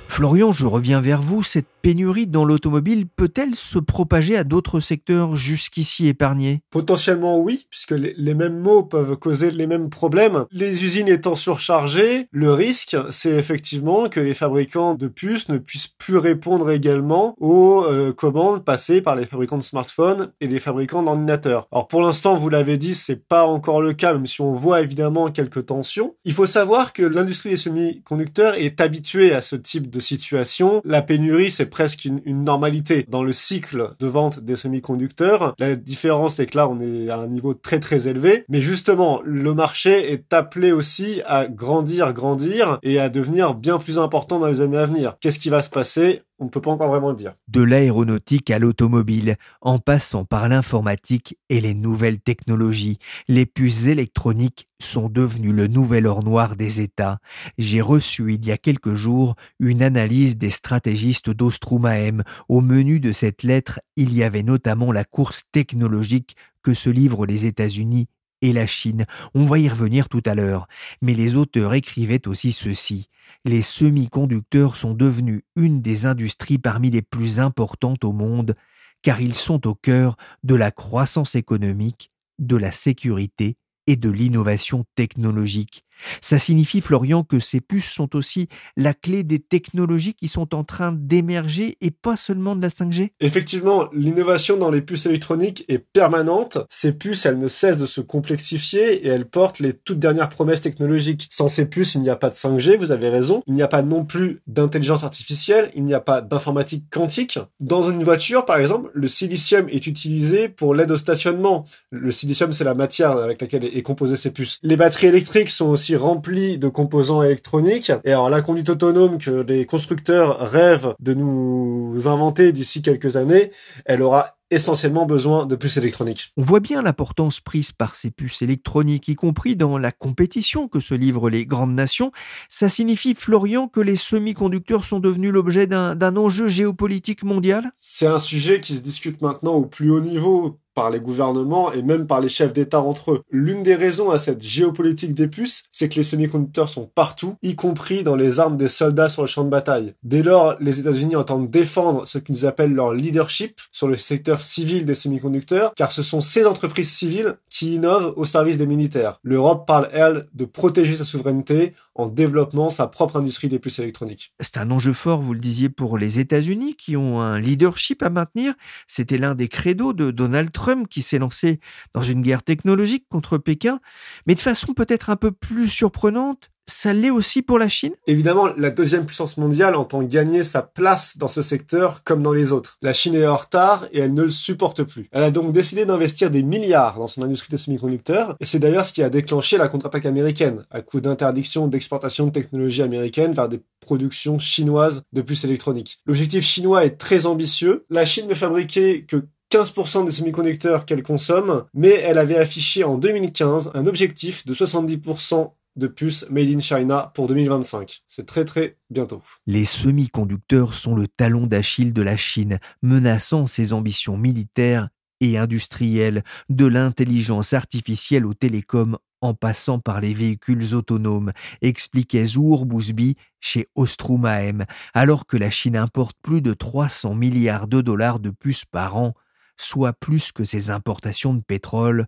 Florian, 0.09 0.51
je 0.51 0.65
reviens 0.65 1.01
vers 1.01 1.21
vous. 1.21 1.43
Cette 1.43 1.67
pénurie 1.81 2.27
dans 2.27 2.43
l'automobile 2.43 3.07
peut-elle 3.07 3.55
se 3.55 3.79
propager 3.79 4.35
à 4.35 4.43
d'autres 4.43 4.79
secteurs 4.79 5.35
jusqu'ici 5.35 6.07
épargnés? 6.07 6.61
Potentiellement 6.71 7.37
oui, 7.39 7.67
puisque 7.69 7.91
les 7.91 8.33
mêmes 8.33 8.59
mots 8.59 8.83
peuvent 8.83 9.15
causer 9.17 9.51
les 9.51 9.67
mêmes 9.67 9.89
problèmes. 9.89 10.45
Les 10.51 10.83
usines 10.83 11.07
étant 11.07 11.35
surchargées, 11.35 12.27
le 12.31 12.51
risque, 12.51 12.97
c'est 13.11 13.31
effectivement 13.31 14.09
que 14.09 14.19
les 14.19 14.33
fabricants 14.33 14.95
de 14.95 15.07
puces 15.07 15.47
ne 15.47 15.57
puissent 15.57 15.87
plus 15.87 16.17
répondre 16.17 16.69
également 16.71 17.35
aux 17.39 17.85
euh, 17.85 18.11
commandes 18.11 18.65
passées 18.65 19.01
par 19.01 19.15
les 19.15 19.27
fabricants 19.27 19.57
de 19.57 19.63
smartphones 19.63 20.31
et 20.41 20.47
les 20.47 20.59
fabricants 20.59 21.03
d'ordinateurs. 21.03 21.67
Alors 21.71 21.87
pour 21.87 22.01
l'instant, 22.01 22.35
vous 22.35 22.49
l'avez 22.49 22.77
dit, 22.77 22.95
c'est 22.95 23.27
pas 23.27 23.45
encore 23.45 23.81
le 23.81 23.93
cas, 23.93 24.13
même 24.13 24.25
si 24.25 24.41
on 24.41 24.53
voit 24.53 24.81
évidemment 24.81 25.29
quelques 25.29 25.67
tensions. 25.67 26.15
Il 26.25 26.33
faut 26.33 26.47
savoir 26.47 26.93
que 26.93 27.03
l'industrie 27.03 27.51
des 27.51 27.57
semi-conducteurs 27.57 28.55
est 28.55 28.81
habituée 28.81 29.33
à 29.33 29.41
ce 29.41 29.55
type 29.55 29.89
de 29.89 29.99
situation. 30.09 30.81
La 30.83 31.01
pénurie, 31.01 31.49
c'est 31.49 31.67
presque 31.67 32.05
une, 32.05 32.43
normalité 32.43 33.05
dans 33.07 33.23
le 33.23 33.33
cycle 33.33 33.91
de 33.99 34.07
vente 34.07 34.39
des 34.39 34.55
semi-conducteurs. 34.55 35.53
La 35.59 35.75
différence, 35.75 36.35
c'est 36.35 36.45
que 36.47 36.57
là, 36.57 36.67
on 36.67 36.79
est 36.79 37.09
à 37.09 37.17
un 37.17 37.27
niveau 37.27 37.53
très 37.53 37.79
très 37.79 38.07
élevé. 38.07 38.43
Mais 38.49 38.61
justement, 38.61 39.21
le 39.23 39.53
marché 39.53 40.11
est 40.11 40.33
appelé 40.33 40.71
aussi 40.71 41.21
à 41.25 41.47
grandir, 41.47 42.13
grandir 42.13 42.79
et 42.83 42.99
à 42.99 43.09
devenir 43.09 43.53
bien 43.55 43.77
plus 43.77 43.99
important 43.99 44.39
dans 44.39 44.47
les 44.47 44.61
années 44.61 44.77
à 44.77 44.85
venir. 44.85 45.15
Qu'est-ce 45.21 45.39
qui 45.39 45.49
va 45.49 45.61
se 45.61 45.69
passer? 45.69 46.21
On 46.39 46.45
ne 46.45 46.49
peut 46.49 46.61
pas 46.61 46.71
encore 46.71 46.89
vraiment 46.89 47.13
dire. 47.13 47.33
De 47.47 47.61
l'aéronautique 47.61 48.49
à 48.49 48.59
l'automobile, 48.59 49.35
en 49.61 49.77
passant 49.77 50.25
par 50.25 50.47
l'informatique 50.47 51.37
et 51.49 51.61
les 51.61 51.73
nouvelles 51.73 52.19
technologies, 52.19 52.97
les 53.27 53.45
puces 53.45 53.87
électroniques 53.87 54.67
sont 54.81 55.09
devenues 55.09 55.51
le 55.51 55.67
nouvel 55.67 56.07
or 56.07 56.23
noir 56.23 56.55
des 56.55 56.79
États. 56.79 57.19
J'ai 57.57 57.81
reçu 57.81 58.33
il 58.33 58.45
y 58.45 58.51
a 58.51 58.57
quelques 58.57 58.93
jours 58.93 59.35
une 59.59 59.83
analyse 59.83 60.37
des 60.37 60.49
stratégistes 60.49 61.29
d'Ostrumaem. 61.29 62.23
Au 62.47 62.61
menu 62.61 63.01
de 63.01 63.11
cette 63.11 63.43
lettre, 63.43 63.81
il 63.97 64.13
y 64.13 64.23
avait 64.23 64.43
notamment 64.43 64.93
la 64.93 65.03
course 65.03 65.43
technologique 65.51 66.35
que 66.63 66.73
se 66.73 66.89
livrent 66.89 67.25
les 67.25 67.45
États-Unis 67.45 68.07
et 68.41 68.53
la 68.53 68.67
Chine. 68.67 69.05
On 69.33 69.45
va 69.45 69.59
y 69.59 69.69
revenir 69.69 70.09
tout 70.09 70.23
à 70.25 70.35
l'heure. 70.35 70.67
Mais 71.01 71.13
les 71.13 71.35
auteurs 71.35 71.73
écrivaient 71.73 72.27
aussi 72.27 72.51
ceci 72.51 73.09
les 73.45 73.61
semi-conducteurs 73.61 74.75
sont 74.75 74.93
devenus 74.93 75.43
une 75.55 75.81
des 75.81 76.05
industries 76.05 76.57
parmi 76.57 76.89
les 76.89 77.01
plus 77.01 77.39
importantes 77.39 78.03
au 78.03 78.11
monde, 78.11 78.55
car 79.01 79.21
ils 79.21 79.35
sont 79.35 79.67
au 79.67 79.75
cœur 79.75 80.17
de 80.43 80.55
la 80.55 80.71
croissance 80.71 81.35
économique, 81.35 82.11
de 82.37 82.57
la 82.57 82.71
sécurité 82.71 83.57
et 83.87 83.95
de 83.95 84.09
l'innovation 84.09 84.85
technologique. 84.95 85.85
Ça 86.21 86.39
signifie, 86.39 86.81
Florian, 86.81 87.23
que 87.23 87.39
ces 87.39 87.61
puces 87.61 87.89
sont 87.89 88.15
aussi 88.15 88.47
la 88.77 88.93
clé 88.93 89.23
des 89.23 89.39
technologies 89.39 90.13
qui 90.13 90.27
sont 90.27 90.55
en 90.55 90.63
train 90.63 90.91
d'émerger 90.91 91.77
et 91.81 91.91
pas 91.91 92.17
seulement 92.17 92.55
de 92.55 92.61
la 92.61 92.69
5G 92.69 93.11
Effectivement, 93.19 93.89
l'innovation 93.93 94.57
dans 94.57 94.71
les 94.71 94.81
puces 94.81 95.05
électroniques 95.05 95.65
est 95.67 95.79
permanente. 95.79 96.57
Ces 96.69 96.93
puces, 96.93 97.25
elles 97.25 97.37
ne 97.37 97.47
cessent 97.47 97.77
de 97.77 97.85
se 97.85 98.01
complexifier 98.01 99.05
et 99.05 99.07
elles 99.07 99.25
portent 99.25 99.59
les 99.59 99.73
toutes 99.73 99.99
dernières 99.99 100.29
promesses 100.29 100.61
technologiques. 100.61 101.27
Sans 101.29 101.49
ces 101.49 101.65
puces, 101.65 101.95
il 101.95 102.01
n'y 102.01 102.09
a 102.09 102.15
pas 102.15 102.29
de 102.29 102.35
5G, 102.35 102.77
vous 102.77 102.91
avez 102.91 103.09
raison. 103.09 103.43
Il 103.47 103.53
n'y 103.53 103.61
a 103.61 103.67
pas 103.67 103.81
non 103.81 104.05
plus 104.05 104.41
d'intelligence 104.47 105.03
artificielle, 105.03 105.71
il 105.75 105.83
n'y 105.83 105.93
a 105.93 105.99
pas 105.99 106.21
d'informatique 106.21 106.85
quantique. 106.91 107.39
Dans 107.59 107.89
une 107.89 108.03
voiture, 108.03 108.45
par 108.45 108.57
exemple, 108.57 108.89
le 108.93 109.07
silicium 109.07 109.67
est 109.69 109.87
utilisé 109.87 110.49
pour 110.49 110.73
l'aide 110.73 110.91
au 110.91 110.97
stationnement. 110.97 111.65
Le 111.91 112.11
silicium, 112.11 112.51
c'est 112.51 112.63
la 112.63 112.73
matière 112.73 113.11
avec 113.11 113.41
laquelle 113.41 113.65
est 113.65 113.81
composée 113.81 114.15
ces 114.15 114.31
puces. 114.31 114.59
Les 114.63 114.77
batteries 114.77 115.07
électriques 115.07 115.49
sont 115.49 115.67
aussi 115.67 115.88
rempli 115.95 116.57
de 116.57 116.67
composants 116.67 117.23
électroniques. 117.23 117.91
Et 118.03 118.11
alors 118.11 118.29
la 118.29 118.41
conduite 118.41 118.69
autonome 118.69 119.17
que 119.17 119.41
les 119.41 119.65
constructeurs 119.65 120.39
rêvent 120.39 120.95
de 120.99 121.13
nous 121.13 122.07
inventer 122.07 122.51
d'ici 122.51 122.81
quelques 122.81 123.15
années, 123.15 123.51
elle 123.85 124.01
aura 124.01 124.35
essentiellement 124.51 125.05
besoin 125.05 125.45
de 125.45 125.55
puces 125.55 125.77
électroniques. 125.77 126.31
On 126.37 126.41
voit 126.41 126.59
bien 126.59 126.81
l'importance 126.81 127.39
prise 127.39 127.71
par 127.71 127.95
ces 127.95 128.09
puces 128.09 128.41
électroniques, 128.41 129.07
y 129.07 129.15
compris 129.15 129.55
dans 129.55 129.77
la 129.77 129.91
compétition 129.91 130.67
que 130.67 130.79
se 130.79 130.95
livrent 130.95 131.29
les 131.29 131.45
grandes 131.45 131.75
nations. 131.75 132.11
Ça 132.49 132.67
signifie, 132.67 133.13
Florian, 133.13 133.67
que 133.67 133.79
les 133.79 133.95
semi-conducteurs 133.95 134.85
sont 134.85 134.99
devenus 134.99 135.31
l'objet 135.31 135.67
d'un 135.67 136.17
enjeu 136.17 136.47
géopolitique 136.47 137.23
mondial? 137.23 137.71
C'est 137.77 138.07
un 138.07 138.19
sujet 138.19 138.59
qui 138.59 138.73
se 138.73 138.81
discute 138.81 139.21
maintenant 139.21 139.53
au 139.53 139.65
plus 139.65 139.91
haut 139.91 140.01
niveau 140.01 140.57
par 140.79 140.91
les 140.91 141.01
gouvernements 141.01 141.73
et 141.73 141.81
même 141.81 142.07
par 142.07 142.21
les 142.21 142.29
chefs 142.29 142.53
d'État 142.53 142.79
entre 142.79 143.11
eux. 143.11 143.21
L'une 143.29 143.63
des 143.63 143.75
raisons 143.75 144.11
à 144.11 144.17
cette 144.17 144.41
géopolitique 144.41 145.13
des 145.13 145.27
puces, 145.27 145.63
c'est 145.71 145.89
que 145.89 145.95
les 145.95 146.05
semi-conducteurs 146.05 146.69
sont 146.69 146.89
partout, 146.95 147.35
y 147.41 147.57
compris 147.57 148.03
dans 148.03 148.15
les 148.15 148.39
armes 148.39 148.55
des 148.55 148.69
soldats 148.69 149.09
sur 149.09 149.23
le 149.23 149.27
champ 149.27 149.43
de 149.43 149.49
bataille. 149.49 149.93
Dès 150.03 150.23
lors, 150.23 150.55
les 150.61 150.79
États-Unis 150.79 151.17
entendent 151.17 151.49
défendre 151.49 152.07
ce 152.07 152.17
qu'ils 152.17 152.45
appellent 152.45 152.73
leur 152.73 152.93
leadership 152.93 153.59
sur 153.73 153.89
le 153.89 153.97
secteur 153.97 154.39
civil 154.39 154.85
des 154.85 154.95
semi-conducteurs, 154.95 155.73
car 155.75 155.91
ce 155.91 156.01
sont 156.01 156.21
ces 156.21 156.45
entreprises 156.45 156.89
civiles 156.89 157.35
qui 157.49 157.75
innovent 157.75 158.13
au 158.15 158.23
service 158.23 158.57
des 158.57 158.65
militaires. 158.65 159.19
L'Europe 159.21 159.67
parle, 159.67 159.89
elle, 159.91 160.27
de 160.33 160.45
protéger 160.45 160.95
sa 160.95 161.03
souveraineté 161.03 161.73
en 161.99 162.07
développant 162.07 162.69
sa 162.69 162.87
propre 162.87 163.17
industrie 163.17 163.49
des 163.49 163.59
puces 163.59 163.79
électroniques. 163.79 164.31
C'est 164.39 164.55
un 164.55 164.71
enjeu 164.71 164.93
fort, 164.93 165.21
vous 165.21 165.33
le 165.33 165.41
disiez, 165.41 165.67
pour 165.67 165.97
les 165.97 166.19
États-Unis 166.19 166.75
qui 166.75 166.95
ont 166.95 167.19
un 167.19 167.37
leadership 167.41 168.01
à 168.01 168.09
maintenir. 168.09 168.53
C'était 168.87 169.17
l'un 169.17 169.35
des 169.35 169.49
credos 169.49 169.91
de 169.91 170.09
Donald 170.11 170.53
Trump 170.53 170.68
qui 170.87 171.01
s'est 171.01 171.19
lancé 171.19 171.59
dans 171.93 172.03
une 172.03 172.21
guerre 172.21 172.43
technologique 172.43 173.05
contre 173.09 173.37
Pékin, 173.37 173.79
mais 174.27 174.35
de 174.35 174.39
façon 174.39 174.73
peut-être 174.73 175.09
un 175.09 175.15
peu 175.15 175.31
plus 175.31 175.67
surprenante, 175.67 176.49
ça 176.69 176.93
l'est 176.93 177.09
aussi 177.09 177.41
pour 177.41 177.59
la 177.59 177.67
Chine? 177.67 177.93
Évidemment, 178.07 178.47
la 178.57 178.69
deuxième 178.69 179.05
puissance 179.05 179.37
mondiale 179.37 179.75
entend 179.75 180.03
gagner 180.03 180.43
sa 180.43 180.61
place 180.61 181.17
dans 181.17 181.27
ce 181.27 181.41
secteur 181.41 182.03
comme 182.03 182.21
dans 182.21 182.31
les 182.31 182.51
autres. 182.51 182.77
La 182.81 182.93
Chine 182.93 183.15
est 183.15 183.27
en 183.27 183.35
retard 183.35 183.87
et 183.91 183.99
elle 183.99 184.13
ne 184.13 184.23
le 184.23 184.29
supporte 184.29 184.83
plus. 184.83 185.09
Elle 185.11 185.23
a 185.23 185.31
donc 185.31 185.51
décidé 185.51 185.85
d'investir 185.85 186.29
des 186.29 186.43
milliards 186.43 186.97
dans 186.97 187.07
son 187.07 187.23
industrie 187.23 187.49
des 187.49 187.57
semi-conducteurs 187.57 188.35
et 188.39 188.45
c'est 188.45 188.59
d'ailleurs 188.59 188.85
ce 188.85 188.93
qui 188.93 189.03
a 189.03 189.09
déclenché 189.09 189.57
la 189.57 189.67
contre-attaque 189.67 190.05
américaine 190.05 190.65
à 190.69 190.81
coup 190.81 191.01
d'interdiction 191.01 191.67
d'exportation 191.67 192.27
de 192.27 192.31
technologies 192.31 192.83
américaines 192.83 193.33
vers 193.33 193.49
des 193.49 193.61
productions 193.79 194.39
chinoises 194.39 195.01
de 195.11 195.21
puces 195.21 195.43
électroniques. 195.43 195.99
L'objectif 196.05 196.43
chinois 196.43 196.85
est 196.85 196.97
très 196.97 197.25
ambitieux. 197.25 197.85
La 197.89 198.05
Chine 198.05 198.27
ne 198.27 198.35
fabriquait 198.35 199.05
que 199.07 199.25
15% 199.51 200.05
des 200.05 200.11
semi-conducteurs 200.11 200.85
qu'elle 200.85 201.03
consomme, 201.03 201.65
mais 201.73 201.89
elle 201.89 202.17
avait 202.17 202.37
affiché 202.37 202.83
en 202.83 202.97
2015 202.97 203.71
un 203.73 203.87
objectif 203.87 204.45
de 204.45 204.53
70% 204.53 205.51
de 205.75 205.87
puces 205.87 206.25
Made 206.29 206.49
in 206.49 206.59
China 206.59 207.11
pour 207.15 207.27
2025. 207.27 208.01
C'est 208.07 208.25
très 208.25 208.45
très 208.45 208.77
bientôt. 208.89 209.21
Les 209.47 209.65
semi-conducteurs 209.65 210.73
sont 210.73 210.95
le 210.95 211.07
talon 211.07 211.47
d'Achille 211.47 211.93
de 211.93 212.01
la 212.01 212.17
Chine, 212.17 212.59
menaçant 212.81 213.47
ses 213.47 213.73
ambitions 213.73 214.17
militaires 214.17 214.89
et 215.21 215.37
industrielles, 215.37 216.23
de 216.49 216.65
l'intelligence 216.65 217.53
artificielle 217.53 218.25
aux 218.25 218.33
télécoms 218.33 218.97
en 219.21 219.33
passant 219.33 219.79
par 219.79 219.99
les 219.99 220.13
véhicules 220.13 220.73
autonomes, 220.73 221.33
expliquait 221.61 222.23
Zour 222.23 222.65
Bousby 222.65 223.15
chez 223.41 223.67
Ostrumaem, 223.75 224.65
alors 224.93 225.25
que 225.25 225.35
la 225.35 225.49
Chine 225.49 225.75
importe 225.75 226.15
plus 226.21 226.41
de 226.41 226.53
300 226.53 227.15
milliards 227.15 227.67
de 227.67 227.81
dollars 227.81 228.19
de 228.19 228.29
puces 228.29 228.65
par 228.65 228.95
an, 228.95 229.13
soit 229.61 229.93
plus 229.93 230.31
que 230.31 230.43
ses 230.43 230.69
importations 230.69 231.33
de 231.33 231.41
pétrole, 231.41 232.07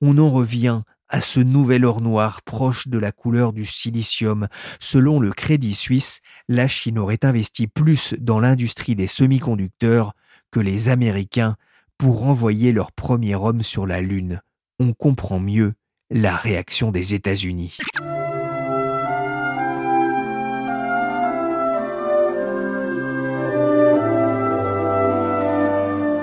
on 0.00 0.18
en 0.18 0.28
revient 0.28 0.82
à 1.08 1.20
ce 1.20 1.40
nouvel 1.40 1.84
or 1.84 2.00
noir 2.00 2.40
proche 2.42 2.88
de 2.88 2.98
la 2.98 3.12
couleur 3.12 3.52
du 3.52 3.66
silicium. 3.66 4.48
Selon 4.80 5.20
le 5.20 5.30
Crédit 5.30 5.74
Suisse, 5.74 6.20
la 6.48 6.68
Chine 6.68 6.98
aurait 6.98 7.24
investi 7.24 7.66
plus 7.66 8.14
dans 8.18 8.40
l'industrie 8.40 8.96
des 8.96 9.06
semi-conducteurs 9.06 10.14
que 10.50 10.60
les 10.60 10.88
Américains 10.88 11.56
pour 11.98 12.24
envoyer 12.24 12.72
leur 12.72 12.92
premier 12.92 13.34
homme 13.34 13.62
sur 13.62 13.86
la 13.86 14.00
Lune. 14.00 14.40
On 14.80 14.94
comprend 14.94 15.38
mieux 15.38 15.74
la 16.10 16.34
réaction 16.34 16.90
des 16.90 17.14
États-Unis. 17.14 17.76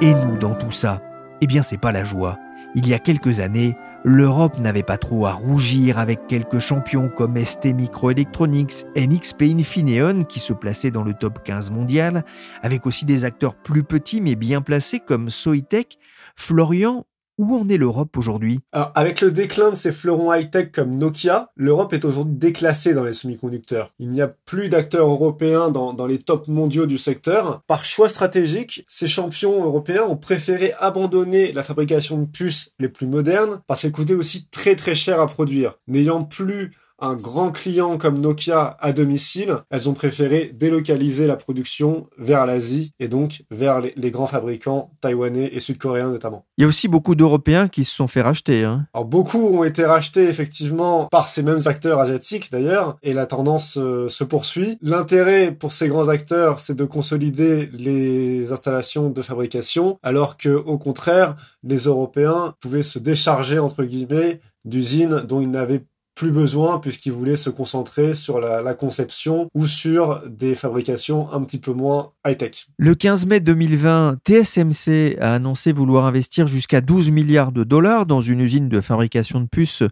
Et 0.01 0.13
nous, 0.13 0.37
dans 0.37 0.55
tout 0.55 0.71
ça, 0.71 1.01
eh 1.41 1.47
bien, 1.47 1.61
c'est 1.61 1.77
pas 1.77 1.91
la 1.91 2.05
joie. 2.05 2.39
Il 2.73 2.87
y 2.87 2.93
a 2.93 2.99
quelques 2.99 3.41
années, 3.41 3.75
l'Europe 4.05 4.57
n'avait 4.57 4.81
pas 4.81 4.97
trop 4.97 5.25
à 5.25 5.33
rougir 5.33 5.99
avec 5.99 6.25
quelques 6.27 6.59
champions 6.59 7.09
comme 7.09 7.37
ST 7.37 7.73
Microelectronics, 7.73 8.85
NXP 8.95 9.41
Infineon 9.41 10.23
qui 10.23 10.39
se 10.39 10.53
plaçaient 10.53 10.91
dans 10.91 11.03
le 11.03 11.13
top 11.13 11.43
15 11.43 11.71
mondial, 11.71 12.23
avec 12.61 12.85
aussi 12.85 13.03
des 13.03 13.25
acteurs 13.25 13.55
plus 13.55 13.83
petits 13.83 14.21
mais 14.21 14.35
bien 14.35 14.61
placés 14.61 15.01
comme 15.01 15.29
Soitec, 15.29 15.97
Florian 16.37 17.05
où 17.39 17.55
en 17.55 17.67
est 17.69 17.77
l'Europe 17.77 18.15
aujourd'hui? 18.17 18.59
Alors, 18.73 18.91
avec 18.93 19.21
le 19.21 19.31
déclin 19.31 19.71
de 19.71 19.75
ces 19.75 19.91
fleurons 19.91 20.31
high-tech 20.31 20.71
comme 20.71 20.93
Nokia, 20.93 21.49
l'Europe 21.55 21.93
est 21.93 22.05
aujourd'hui 22.05 22.35
déclassée 22.35 22.93
dans 22.93 23.05
les 23.05 23.13
semi-conducteurs. 23.13 23.93
Il 23.97 24.09
n'y 24.09 24.21
a 24.21 24.27
plus 24.27 24.69
d'acteurs 24.69 25.09
européens 25.09 25.71
dans, 25.71 26.05
les 26.05 26.19
tops 26.19 26.49
mondiaux 26.49 26.85
du 26.85 26.97
secteur. 26.97 27.61
Par 27.65 27.85
choix 27.85 28.09
stratégique, 28.09 28.83
ces 28.87 29.07
champions 29.07 29.63
européens 29.63 30.03
ont 30.03 30.17
préféré 30.17 30.73
abandonner 30.79 31.53
la 31.53 31.63
fabrication 31.63 32.17
de 32.17 32.25
puces 32.25 32.71
les 32.77 32.89
plus 32.89 33.07
modernes 33.07 33.61
parce 33.67 33.81
qu'elles 33.81 33.91
coûtaient 33.91 34.13
aussi 34.13 34.47
très 34.51 34.75
très 34.75 34.95
cher 34.95 35.21
à 35.21 35.27
produire. 35.27 35.77
N'ayant 35.87 36.25
plus 36.25 36.71
un 37.01 37.15
grand 37.15 37.51
client 37.51 37.97
comme 37.97 38.19
Nokia 38.19 38.77
à 38.79 38.91
domicile, 38.93 39.57
elles 39.69 39.89
ont 39.89 39.93
préféré 39.93 40.51
délocaliser 40.53 41.27
la 41.27 41.35
production 41.35 42.07
vers 42.17 42.45
l'Asie 42.45 42.91
et 42.99 43.07
donc 43.07 43.43
vers 43.51 43.81
les, 43.81 44.11
grands 44.11 44.27
fabricants 44.27 44.91
taïwanais 45.01 45.49
et 45.53 45.59
sud-coréens 45.59 46.09
notamment. 46.09 46.45
Il 46.57 46.63
y 46.63 46.65
a 46.65 46.67
aussi 46.67 46.87
beaucoup 46.87 47.15
d'Européens 47.15 47.67
qui 47.67 47.85
se 47.85 47.95
sont 47.95 48.07
fait 48.07 48.21
racheter. 48.21 48.63
Hein. 48.63 48.87
Alors 48.93 49.05
beaucoup 49.05 49.47
ont 49.49 49.63
été 49.63 49.85
rachetés 49.85 50.27
effectivement 50.27 51.05
par 51.05 51.29
ces 51.29 51.43
mêmes 51.43 51.61
acteurs 51.65 51.99
asiatiques 51.99 52.51
d'ailleurs 52.51 52.97
et 53.03 53.13
la 53.13 53.25
tendance 53.25 53.77
euh, 53.77 54.07
se 54.07 54.23
poursuit. 54.23 54.77
L'intérêt 54.81 55.51
pour 55.51 55.73
ces 55.73 55.87
grands 55.87 56.09
acteurs, 56.09 56.59
c'est 56.59 56.75
de 56.75 56.85
consolider 56.85 57.69
les 57.73 58.51
installations 58.51 59.09
de 59.09 59.21
fabrication 59.21 59.99
alors 60.03 60.37
que 60.37 60.49
au 60.49 60.77
contraire, 60.77 61.35
les 61.63 61.79
Européens 61.85 62.55
pouvaient 62.59 62.83
se 62.83 62.99
décharger 62.99 63.59
entre 63.59 63.83
guillemets 63.83 64.41
d'usines 64.65 65.23
dont 65.27 65.41
ils 65.41 65.51
n'avaient 65.51 65.83
plus 66.19 66.31
besoin 66.31 66.79
puisqu'ils 66.79 67.13
voulaient 67.13 67.37
se 67.37 67.49
concentrer 67.49 68.13
sur 68.13 68.41
la, 68.41 68.73
conception 68.73 69.47
ou 69.53 69.65
sur 69.65 70.21
des 70.27 70.53
fabrications 70.53 71.31
un 71.31 71.41
petit 71.45 71.59
peu 71.59 71.71
moins 71.71 72.11
high-tech. 72.27 72.67
Le 72.77 72.93
15 72.93 73.25
mai 73.25 73.39
2020, 73.39 74.17
TSMC 74.25 75.17
a 75.21 75.35
annoncé 75.35 75.71
vouloir 75.71 76.05
investir 76.05 76.45
jusqu'à 76.45 76.81
12 76.81 77.11
milliards 77.11 77.53
de 77.53 77.63
dollars 77.63 78.05
dans 78.05 78.21
une 78.21 78.41
usine 78.41 78.67
de 78.67 78.81
fabrication 78.81 79.39
de 79.39 79.47
puces 79.47 79.83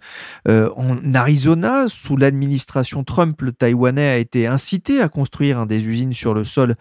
euh, 0.50 0.70
en 0.76 1.13
Arizona. 1.13 1.86
Sous 1.88 2.18
l'administration 2.18 3.06
Trump, 3.06 3.42
le 3.42 3.54
Taïwanais 3.54 4.10
a 4.10 4.18
été 4.18 4.48
incité 4.48 5.00
à 5.00 5.08
construire 5.08 5.66
des 5.66 5.88
usines 5.88 6.12
sur 6.12 6.34
le 6.34 6.44
sol 6.44 6.76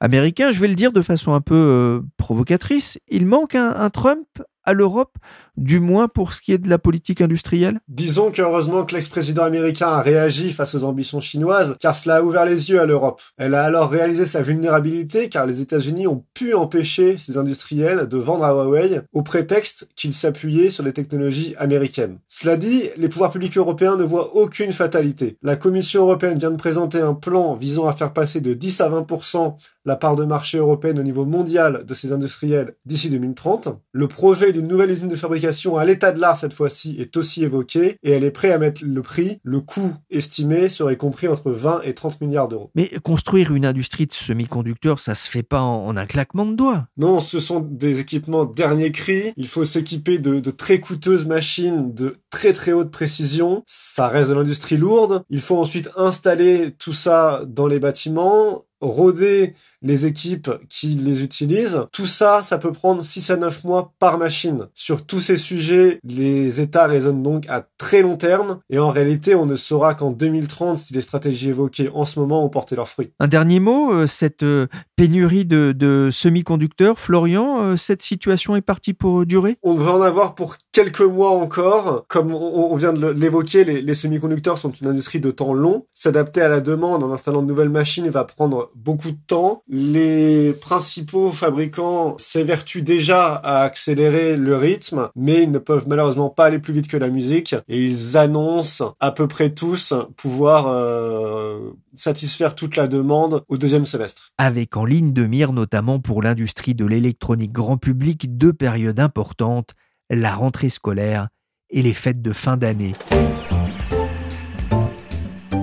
américain. 0.00 0.50
Je 0.50 0.58
vais 0.58 0.68
le 0.68 0.74
dire 0.74 0.90
de 0.90 1.02
façon 1.02 1.34
un 1.34 1.40
peu 1.40 1.54
euh, 1.54 2.00
provocatrice. 2.16 2.98
Il 3.08 3.26
manque 3.26 3.54
un 3.54 3.90
Trump 3.90 4.26
à 4.68 4.74
l'Europe, 4.74 5.16
du 5.56 5.80
moins 5.80 6.08
pour 6.08 6.34
ce 6.34 6.42
qui 6.42 6.52
est 6.52 6.58
de 6.58 6.68
la 6.68 6.78
politique 6.78 7.22
industrielle? 7.22 7.80
Disons 7.88 8.30
qu'heureusement 8.30 8.84
que 8.84 8.94
l'ex-président 8.94 9.42
américain 9.42 9.88
a 9.88 10.02
réagi 10.02 10.50
face 10.50 10.74
aux 10.74 10.84
ambitions 10.84 11.20
chinoises, 11.20 11.74
car 11.80 11.94
cela 11.94 12.16
a 12.16 12.22
ouvert 12.22 12.44
les 12.44 12.68
yeux 12.68 12.78
à 12.78 12.84
l'Europe. 12.84 13.22
Elle 13.38 13.54
a 13.54 13.64
alors 13.64 13.88
réalisé 13.88 14.26
sa 14.26 14.42
vulnérabilité, 14.42 15.30
car 15.30 15.46
les 15.46 15.62
États-Unis 15.62 16.06
ont 16.06 16.22
pu 16.34 16.52
empêcher 16.52 17.16
ces 17.16 17.38
industriels 17.38 18.08
de 18.08 18.18
vendre 18.18 18.44
à 18.44 18.52
Huawei 18.52 19.00
au 19.14 19.22
prétexte 19.22 19.88
qu'ils 19.96 20.12
s'appuyaient 20.12 20.68
sur 20.68 20.84
les 20.84 20.92
technologies 20.92 21.54
américaines. 21.56 22.18
Cela 22.28 22.58
dit, 22.58 22.90
les 22.98 23.08
pouvoirs 23.08 23.32
publics 23.32 23.56
européens 23.56 23.96
ne 23.96 24.04
voient 24.04 24.36
aucune 24.36 24.72
fatalité. 24.72 25.38
La 25.42 25.56
Commission 25.56 26.02
européenne 26.02 26.38
vient 26.38 26.50
de 26.50 26.56
présenter 26.56 27.00
un 27.00 27.14
plan 27.14 27.54
visant 27.54 27.86
à 27.86 27.94
faire 27.94 28.12
passer 28.12 28.42
de 28.42 28.52
10 28.52 28.82
à 28.82 28.90
20% 28.90 29.54
la 29.86 29.96
part 29.96 30.14
de 30.14 30.26
marché 30.26 30.58
européenne 30.58 30.98
au 30.98 31.02
niveau 31.02 31.24
mondial 31.24 31.86
de 31.86 31.94
ces 31.94 32.12
industriels 32.12 32.74
d'ici 32.84 33.08
2030. 33.08 33.68
Le 33.92 34.08
projet 34.08 34.52
une 34.58 34.68
nouvelle 34.68 34.90
usine 34.90 35.08
de 35.08 35.16
fabrication 35.16 35.76
à 35.76 35.84
l'état 35.84 36.12
de 36.12 36.20
l'art 36.20 36.36
cette 36.36 36.52
fois-ci 36.52 36.96
est 36.98 37.16
aussi 37.16 37.44
évoquée 37.44 37.98
et 38.02 38.10
elle 38.10 38.24
est 38.24 38.30
prête 38.30 38.52
à 38.52 38.58
mettre 38.58 38.82
le 38.84 39.02
prix. 39.02 39.40
Le 39.42 39.60
coût 39.60 39.94
estimé 40.10 40.68
serait 40.68 40.96
compris 40.96 41.28
entre 41.28 41.50
20 41.50 41.82
et 41.82 41.94
30 41.94 42.20
milliards 42.20 42.48
d'euros. 42.48 42.70
Mais 42.74 42.90
construire 43.02 43.54
une 43.54 43.64
industrie 43.64 44.06
de 44.06 44.12
semi-conducteurs, 44.12 44.98
ça 44.98 45.14
se 45.14 45.30
fait 45.30 45.42
pas 45.42 45.60
en, 45.60 45.96
un 45.96 46.06
claquement 46.06 46.46
de 46.46 46.54
doigts. 46.54 46.86
Non, 46.96 47.20
ce 47.20 47.40
sont 47.40 47.60
des 47.60 48.00
équipements 48.00 48.44
dernier 48.44 48.92
cri. 48.92 49.32
Il 49.36 49.48
faut 49.48 49.64
s'équiper 49.64 50.18
de, 50.18 50.40
de 50.40 50.50
très 50.50 50.80
coûteuses 50.80 51.26
machines 51.26 51.94
de 51.94 52.16
très 52.30 52.52
très 52.52 52.72
haute 52.72 52.90
précision. 52.90 53.62
Ça 53.66 54.08
reste 54.08 54.30
de 54.30 54.34
l'industrie 54.34 54.76
lourde. 54.76 55.22
Il 55.30 55.40
faut 55.40 55.56
ensuite 55.56 55.90
installer 55.96 56.72
tout 56.78 56.92
ça 56.92 57.42
dans 57.46 57.66
les 57.66 57.78
bâtiments, 57.78 58.64
roder 58.80 59.54
les 59.82 60.06
équipes 60.06 60.50
qui 60.68 60.88
les 60.88 61.22
utilisent. 61.22 61.84
Tout 61.92 62.06
ça, 62.06 62.42
ça 62.42 62.58
peut 62.58 62.72
prendre 62.72 63.02
6 63.02 63.30
à 63.30 63.36
9 63.36 63.64
mois 63.64 63.92
par 63.98 64.18
machine. 64.18 64.68
Sur 64.74 65.06
tous 65.06 65.20
ces 65.20 65.36
sujets, 65.36 66.00
les 66.04 66.60
États 66.60 66.86
raisonnent 66.86 67.22
donc 67.22 67.44
à 67.48 67.66
très 67.78 68.02
long 68.02 68.16
terme 68.16 68.58
et 68.70 68.78
en 68.78 68.90
réalité, 68.90 69.34
on 69.34 69.46
ne 69.46 69.56
saura 69.56 69.94
qu'en 69.94 70.10
2030 70.10 70.78
si 70.78 70.94
les 70.94 71.00
stratégies 71.00 71.50
évoquées 71.50 71.90
en 71.94 72.04
ce 72.04 72.18
moment 72.18 72.44
ont 72.44 72.48
porté 72.48 72.76
leurs 72.76 72.88
fruits. 72.88 73.12
Un 73.20 73.28
dernier 73.28 73.60
mot, 73.60 73.92
euh, 73.92 74.06
cette 74.06 74.42
euh, 74.42 74.66
pénurie 74.96 75.44
de, 75.44 76.10
semi-conducteurs, 76.12 76.98
Florian, 76.98 77.62
euh, 77.62 77.76
cette 77.76 78.02
situation 78.02 78.56
est 78.56 78.60
partie 78.60 78.94
pour 78.94 79.26
durer? 79.26 79.58
On 79.62 79.74
devrait 79.74 79.92
en 79.92 80.02
avoir 80.02 80.34
pour 80.34 80.56
quelques 80.72 81.00
mois 81.00 81.30
encore. 81.30 82.04
Comme 82.08 82.32
on 82.32 82.74
vient 82.74 82.92
de 82.92 83.08
l'évoquer, 83.08 83.64
les, 83.64 83.80
les 83.80 83.94
semi-conducteurs 83.94 84.58
sont 84.58 84.70
une 84.70 84.88
industrie 84.88 85.20
de 85.20 85.30
temps 85.30 85.52
long. 85.52 85.86
S'adapter 85.92 86.42
à 86.42 86.48
la 86.48 86.60
demande 86.60 87.02
en 87.02 87.12
installant 87.12 87.42
de 87.42 87.46
nouvelles 87.46 87.68
machines 87.68 88.08
va 88.08 88.24
prendre 88.24 88.70
beaucoup 88.74 89.10
de 89.10 89.18
temps 89.26 89.62
les 89.68 90.54
principaux 90.54 91.30
fabricants 91.30 92.16
s'évertuent 92.18 92.82
déjà 92.82 93.34
à 93.34 93.62
accélérer 93.62 94.36
le 94.36 94.56
rythme, 94.56 95.10
mais 95.14 95.42
ils 95.42 95.50
ne 95.50 95.58
peuvent 95.58 95.86
malheureusement 95.86 96.30
pas 96.30 96.46
aller 96.46 96.58
plus 96.58 96.72
vite 96.72 96.88
que 96.88 96.96
la 96.96 97.10
musique 97.10 97.54
et 97.68 97.84
ils 97.84 98.16
annoncent 98.16 98.94
à 98.98 99.12
peu 99.12 99.28
près 99.28 99.50
tous 99.50 99.92
pouvoir 100.16 100.68
euh, 100.68 101.70
satisfaire 101.94 102.54
toute 102.54 102.76
la 102.76 102.88
demande 102.88 103.44
au 103.48 103.58
deuxième 103.58 103.86
semestre. 103.86 104.30
Avec 104.38 104.76
en 104.76 104.84
ligne 104.84 105.12
de 105.12 105.24
mire 105.24 105.52
notamment 105.52 106.00
pour 106.00 106.22
l'industrie 106.22 106.74
de 106.74 106.86
l'électronique 106.86 107.52
grand 107.52 107.76
public 107.76 108.38
deux 108.38 108.54
périodes 108.54 109.00
importantes, 109.00 109.74
la 110.08 110.34
rentrée 110.34 110.70
scolaire 110.70 111.28
et 111.70 111.82
les 111.82 111.94
fêtes 111.94 112.22
de 112.22 112.32
fin 112.32 112.56
d'année. 112.56 112.94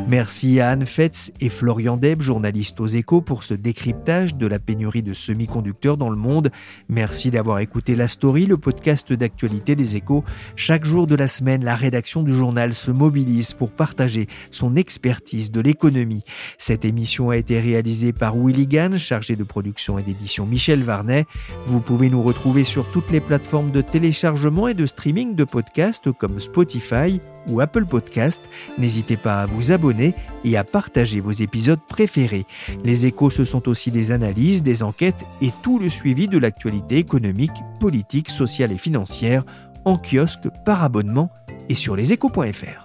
Merci 0.07 0.59
à 0.59 0.69
Anne 0.69 0.85
Fetz 0.85 1.31
et 1.41 1.49
Florian 1.49 1.97
Deb, 1.97 2.21
journalistes 2.21 2.79
aux 2.79 2.85
échos, 2.85 3.21
pour 3.21 3.41
ce 3.41 3.55
décryptage 3.55 4.35
de 4.35 4.45
la 4.45 4.59
pénurie 4.59 5.01
de 5.01 5.15
semi-conducteurs 5.15 5.97
dans 5.97 6.11
le 6.11 6.15
monde. 6.15 6.51
Merci 6.89 7.31
d'avoir 7.31 7.57
écouté 7.57 7.95
La 7.95 8.07
Story, 8.07 8.45
le 8.45 8.55
podcast 8.55 9.11
d'actualité 9.11 9.75
des 9.75 9.95
échos. 9.95 10.23
Chaque 10.55 10.85
jour 10.85 11.07
de 11.07 11.15
la 11.15 11.27
semaine, 11.27 11.63
la 11.63 11.75
rédaction 11.75 12.21
du 12.21 12.35
journal 12.35 12.75
se 12.75 12.91
mobilise 12.91 13.53
pour 13.53 13.71
partager 13.71 14.27
son 14.51 14.75
expertise 14.75 15.51
de 15.51 15.59
l'économie. 15.59 16.23
Cette 16.59 16.85
émission 16.85 17.31
a 17.31 17.37
été 17.37 17.59
réalisée 17.59 18.13
par 18.13 18.37
Willy 18.37 18.67
Gann, 18.67 18.99
chargé 18.99 19.35
de 19.35 19.43
production 19.43 19.97
et 19.97 20.03
d'édition 20.03 20.45
Michel 20.45 20.83
Varnet. 20.83 21.25
Vous 21.65 21.79
pouvez 21.79 22.11
nous 22.11 22.21
retrouver 22.21 22.63
sur 22.63 22.85
toutes 22.91 23.09
les 23.09 23.21
plateformes 23.21 23.71
de 23.71 23.81
téléchargement 23.81 24.67
et 24.67 24.75
de 24.75 24.85
streaming 24.85 25.33
de 25.33 25.45
podcasts 25.45 26.11
comme 26.11 26.39
Spotify, 26.39 27.19
ou 27.49 27.61
Apple 27.61 27.85
Podcast. 27.85 28.43
N'hésitez 28.77 29.17
pas 29.17 29.41
à 29.41 29.45
vous 29.45 29.71
abonner 29.71 30.13
et 30.43 30.57
à 30.57 30.63
partager 30.63 31.19
vos 31.19 31.31
épisodes 31.31 31.79
préférés. 31.87 32.45
Les 32.83 33.05
échos, 33.05 33.29
ce 33.29 33.45
sont 33.45 33.67
aussi 33.67 33.91
des 33.91 34.11
analyses, 34.11 34.63
des 34.63 34.83
enquêtes 34.83 35.25
et 35.41 35.51
tout 35.63 35.79
le 35.79 35.89
suivi 35.89 36.27
de 36.27 36.37
l'actualité 36.37 36.97
économique, 36.97 37.51
politique, 37.79 38.29
sociale 38.29 38.71
et 38.71 38.77
financière 38.77 39.43
en 39.85 39.97
kiosque, 39.97 40.49
par 40.65 40.83
abonnement 40.83 41.29
et 41.69 41.75
sur 41.75 41.95
leséchos.fr. 41.95 42.84